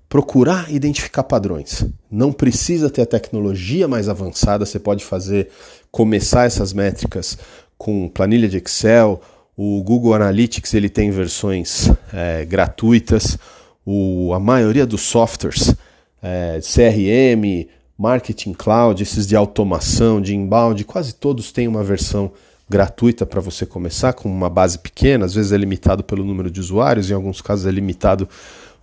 procurar 0.09 0.73
identificar 0.73 1.23
padrões. 1.23 1.85
Não 2.11 2.33
precisa 2.33 2.89
ter 2.89 3.03
a 3.03 3.07
tecnologia 3.07 3.87
mais 3.87 4.09
avançada, 4.09 4.65
você 4.65 4.79
pode 4.79 5.05
fazer 5.05 5.51
começar 5.91 6.47
essas 6.47 6.73
métricas 6.73 7.37
com 7.77 8.09
planilha 8.09 8.49
de 8.49 8.57
Excel. 8.57 9.21
O 9.63 9.83
Google 9.83 10.15
Analytics 10.15 10.73
ele 10.73 10.89
tem 10.89 11.11
versões 11.11 11.91
é, 12.15 12.47
gratuitas. 12.47 13.37
O, 13.85 14.33
a 14.33 14.41
maioria 14.41 14.87
dos 14.87 15.03
softwares 15.03 15.75
é, 16.23 16.61
CRM, 16.63 17.69
Marketing 17.99 18.55
Cloud, 18.55 19.03
esses 19.03 19.27
de 19.27 19.37
automação, 19.37 20.19
de 20.19 20.35
inbound, 20.35 20.83
quase 20.85 21.15
todos 21.15 21.53
têm 21.53 21.69
uma 21.69 21.85
versão 21.85 22.33
gratuita 22.71 23.27
para 23.27 23.39
você 23.39 23.67
começar 23.67 24.15
com 24.15 24.31
uma 24.31 24.49
base 24.49 24.79
pequena, 24.79 25.27
às 25.27 25.35
vezes 25.35 25.53
é 25.53 25.59
limitado 25.59 26.03
pelo 26.03 26.25
número 26.25 26.51
de 26.51 26.59
usuários, 26.59 27.11
em 27.11 27.15
alguns 27.15 27.43
casos 27.43 27.67
é 27.67 27.71
limitado 27.71 28.27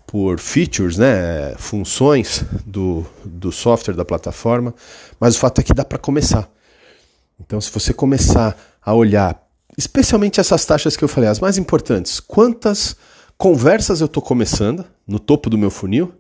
por 0.05 0.37
features, 0.37 0.95
né, 0.95 1.55
funções 1.57 2.45
do, 2.63 3.03
do 3.25 3.51
software 3.51 3.95
da 3.95 4.05
plataforma, 4.05 4.75
mas 5.19 5.35
o 5.37 5.39
fato 5.39 5.59
é 5.59 5.63
que 5.63 5.73
dá 5.73 5.83
para 5.83 5.97
começar. 5.97 6.47
Então, 7.39 7.59
se 7.59 7.71
você 7.71 7.91
começar 7.93 8.55
a 8.79 8.93
olhar, 8.93 9.46
especialmente 9.77 10.39
essas 10.39 10.65
taxas 10.65 10.97
que 10.97 11.03
eu 11.03 11.07
falei, 11.07 11.29
as 11.29 11.39
mais 11.39 11.57
importantes, 11.57 12.19
quantas 12.19 12.95
conversas 13.37 14.01
eu 14.01 14.07
estou 14.07 14.23
começando 14.23 14.83
no 15.07 15.19
topo 15.19 15.49
do 15.49 15.57
meu 15.57 15.69
funil, 15.69 16.13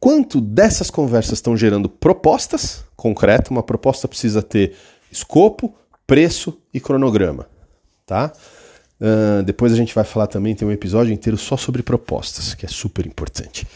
quanto 0.00 0.40
dessas 0.40 0.90
conversas 0.90 1.34
estão 1.34 1.56
gerando 1.56 1.88
propostas 1.88 2.84
concretas, 2.96 3.50
uma 3.50 3.62
proposta 3.62 4.08
precisa 4.08 4.42
ter 4.42 4.74
escopo, 5.12 5.74
preço 6.06 6.58
e 6.72 6.80
cronograma, 6.80 7.46
tá? 8.06 8.32
Uh, 8.98 9.42
depois 9.42 9.72
a 9.72 9.76
gente 9.76 9.94
vai 9.94 10.04
falar 10.04 10.26
também, 10.26 10.54
tem 10.54 10.66
um 10.66 10.72
episódio 10.72 11.12
inteiro 11.12 11.36
só 11.36 11.56
sobre 11.56 11.82
propostas, 11.82 12.54
que 12.54 12.64
é 12.64 12.68
super 12.68 13.06
importante. 13.06 13.66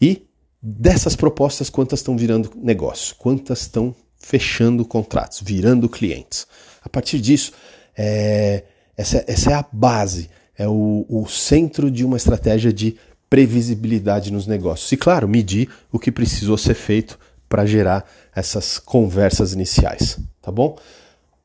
E 0.00 0.26
dessas 0.60 1.14
propostas, 1.14 1.70
quantas 1.70 2.00
estão 2.00 2.16
virando 2.16 2.50
negócio? 2.56 3.14
Quantas 3.16 3.60
estão 3.60 3.94
fechando 4.16 4.84
contratos, 4.84 5.40
virando 5.40 5.88
clientes? 5.88 6.46
A 6.82 6.88
partir 6.88 7.20
disso, 7.20 7.52
é, 7.96 8.64
essa, 8.96 9.24
essa 9.26 9.50
é 9.50 9.54
a 9.54 9.64
base, 9.72 10.30
é 10.56 10.68
o, 10.68 11.04
o 11.08 11.26
centro 11.26 11.90
de 11.90 12.04
uma 12.04 12.16
estratégia 12.16 12.72
de 12.72 12.96
previsibilidade 13.28 14.32
nos 14.32 14.46
negócios. 14.46 14.90
E, 14.92 14.96
claro, 14.96 15.28
medir 15.28 15.68
o 15.90 15.98
que 15.98 16.12
precisou 16.12 16.56
ser 16.56 16.74
feito 16.74 17.18
para 17.48 17.66
gerar 17.66 18.08
essas 18.34 18.78
conversas 18.78 19.52
iniciais, 19.52 20.18
tá 20.40 20.50
bom? 20.50 20.76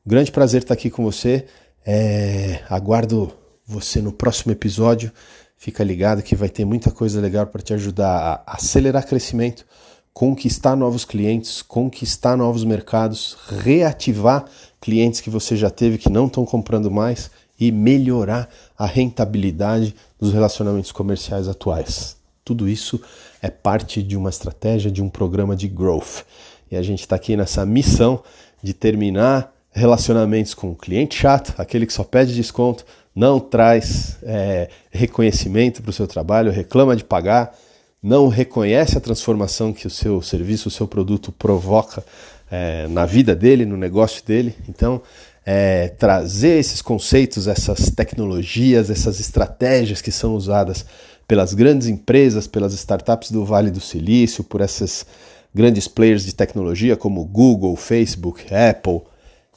Grande 0.06 0.32
prazer 0.32 0.62
estar 0.62 0.74
aqui 0.74 0.90
com 0.90 1.02
você. 1.04 1.46
É, 1.84 2.60
aguardo 2.68 3.32
você 3.66 4.00
no 4.00 4.12
próximo 4.12 4.52
episódio. 4.52 5.12
Fica 5.56 5.84
ligado 5.84 6.22
que 6.22 6.34
vai 6.34 6.48
ter 6.48 6.64
muita 6.64 6.90
coisa 6.90 7.20
legal 7.20 7.46
para 7.46 7.62
te 7.62 7.74
ajudar 7.74 8.42
a 8.46 8.54
acelerar 8.54 9.06
crescimento, 9.06 9.66
conquistar 10.12 10.76
novos 10.76 11.04
clientes, 11.04 11.62
conquistar 11.62 12.36
novos 12.36 12.64
mercados, 12.64 13.36
reativar 13.62 14.44
clientes 14.80 15.20
que 15.20 15.30
você 15.30 15.56
já 15.56 15.70
teve 15.70 15.98
que 15.98 16.10
não 16.10 16.26
estão 16.26 16.44
comprando 16.44 16.90
mais 16.90 17.30
e 17.58 17.70
melhorar 17.70 18.48
a 18.76 18.86
rentabilidade 18.86 19.94
dos 20.18 20.32
relacionamentos 20.32 20.92
comerciais 20.92 21.46
atuais. 21.46 22.16
Tudo 22.44 22.68
isso 22.68 23.00
é 23.42 23.50
parte 23.50 24.02
de 24.02 24.16
uma 24.16 24.30
estratégia, 24.30 24.90
de 24.90 25.02
um 25.02 25.08
programa 25.08 25.54
de 25.54 25.68
growth. 25.68 26.24
E 26.70 26.76
a 26.76 26.82
gente 26.82 27.00
está 27.00 27.16
aqui 27.16 27.36
nessa 27.36 27.66
missão 27.66 28.22
de 28.62 28.72
terminar 28.72 29.52
relacionamentos 29.72 30.54
com 30.54 30.70
o 30.70 30.76
cliente 30.76 31.16
chato, 31.16 31.54
aquele 31.58 31.86
que 31.86 31.92
só 31.92 32.02
pede 32.02 32.34
desconto, 32.34 32.84
não 33.14 33.38
traz 33.38 34.16
é, 34.22 34.68
reconhecimento 34.90 35.82
para 35.82 35.90
o 35.90 35.92
seu 35.92 36.06
trabalho, 36.06 36.50
reclama 36.50 36.96
de 36.96 37.04
pagar, 37.04 37.56
não 38.02 38.28
reconhece 38.28 38.96
a 38.96 39.00
transformação 39.00 39.72
que 39.72 39.86
o 39.86 39.90
seu 39.90 40.22
serviço, 40.22 40.68
o 40.68 40.70
seu 40.70 40.88
produto 40.88 41.30
provoca 41.32 42.04
é, 42.50 42.88
na 42.88 43.04
vida 43.04 43.34
dele, 43.34 43.66
no 43.66 43.76
negócio 43.76 44.24
dele. 44.24 44.54
Então, 44.68 45.02
é, 45.44 45.88
trazer 45.88 46.58
esses 46.58 46.80
conceitos, 46.80 47.46
essas 47.46 47.90
tecnologias, 47.90 48.90
essas 48.90 49.20
estratégias 49.20 50.00
que 50.00 50.10
são 50.10 50.34
usadas 50.34 50.84
pelas 51.26 51.54
grandes 51.54 51.86
empresas, 51.86 52.46
pelas 52.46 52.72
startups 52.72 53.30
do 53.30 53.44
Vale 53.44 53.70
do 53.70 53.80
Silício, 53.80 54.42
por 54.42 54.60
essas 54.60 55.06
grandes 55.54 55.86
players 55.86 56.24
de 56.24 56.34
tecnologia 56.34 56.96
como 56.96 57.24
Google, 57.24 57.76
Facebook, 57.76 58.46
Apple, 58.52 59.02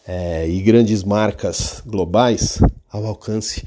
é, 0.06 0.47
e 0.47 0.62
grandes 0.62 1.03
marcas 1.03 1.82
globais 1.86 2.60
ao 2.91 3.06
alcance 3.06 3.65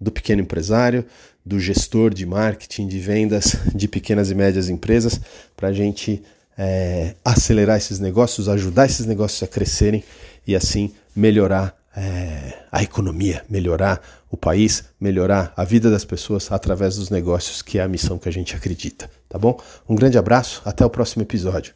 do 0.00 0.12
pequeno 0.12 0.42
empresário, 0.42 1.04
do 1.48 1.58
gestor 1.58 2.12
de 2.12 2.26
marketing, 2.26 2.86
de 2.86 2.98
vendas 3.00 3.56
de 3.74 3.88
pequenas 3.88 4.30
e 4.30 4.34
médias 4.34 4.68
empresas, 4.68 5.18
para 5.56 5.68
a 5.68 5.72
gente 5.72 6.22
é, 6.56 7.14
acelerar 7.24 7.78
esses 7.78 7.98
negócios, 7.98 8.48
ajudar 8.48 8.84
esses 8.84 9.06
negócios 9.06 9.42
a 9.42 9.46
crescerem 9.46 10.04
e 10.46 10.54
assim 10.54 10.92
melhorar 11.16 11.74
é, 11.96 12.52
a 12.70 12.82
economia, 12.82 13.42
melhorar 13.48 14.00
o 14.30 14.36
país, 14.36 14.84
melhorar 15.00 15.52
a 15.56 15.64
vida 15.64 15.90
das 15.90 16.04
pessoas 16.04 16.52
através 16.52 16.96
dos 16.96 17.08
negócios, 17.08 17.62
que 17.62 17.78
é 17.78 17.82
a 17.82 17.88
missão 17.88 18.18
que 18.18 18.28
a 18.28 18.32
gente 18.32 18.54
acredita. 18.54 19.10
Tá 19.26 19.38
bom? 19.38 19.58
Um 19.88 19.94
grande 19.94 20.18
abraço, 20.18 20.60
até 20.66 20.84
o 20.84 20.90
próximo 20.90 21.22
episódio. 21.22 21.72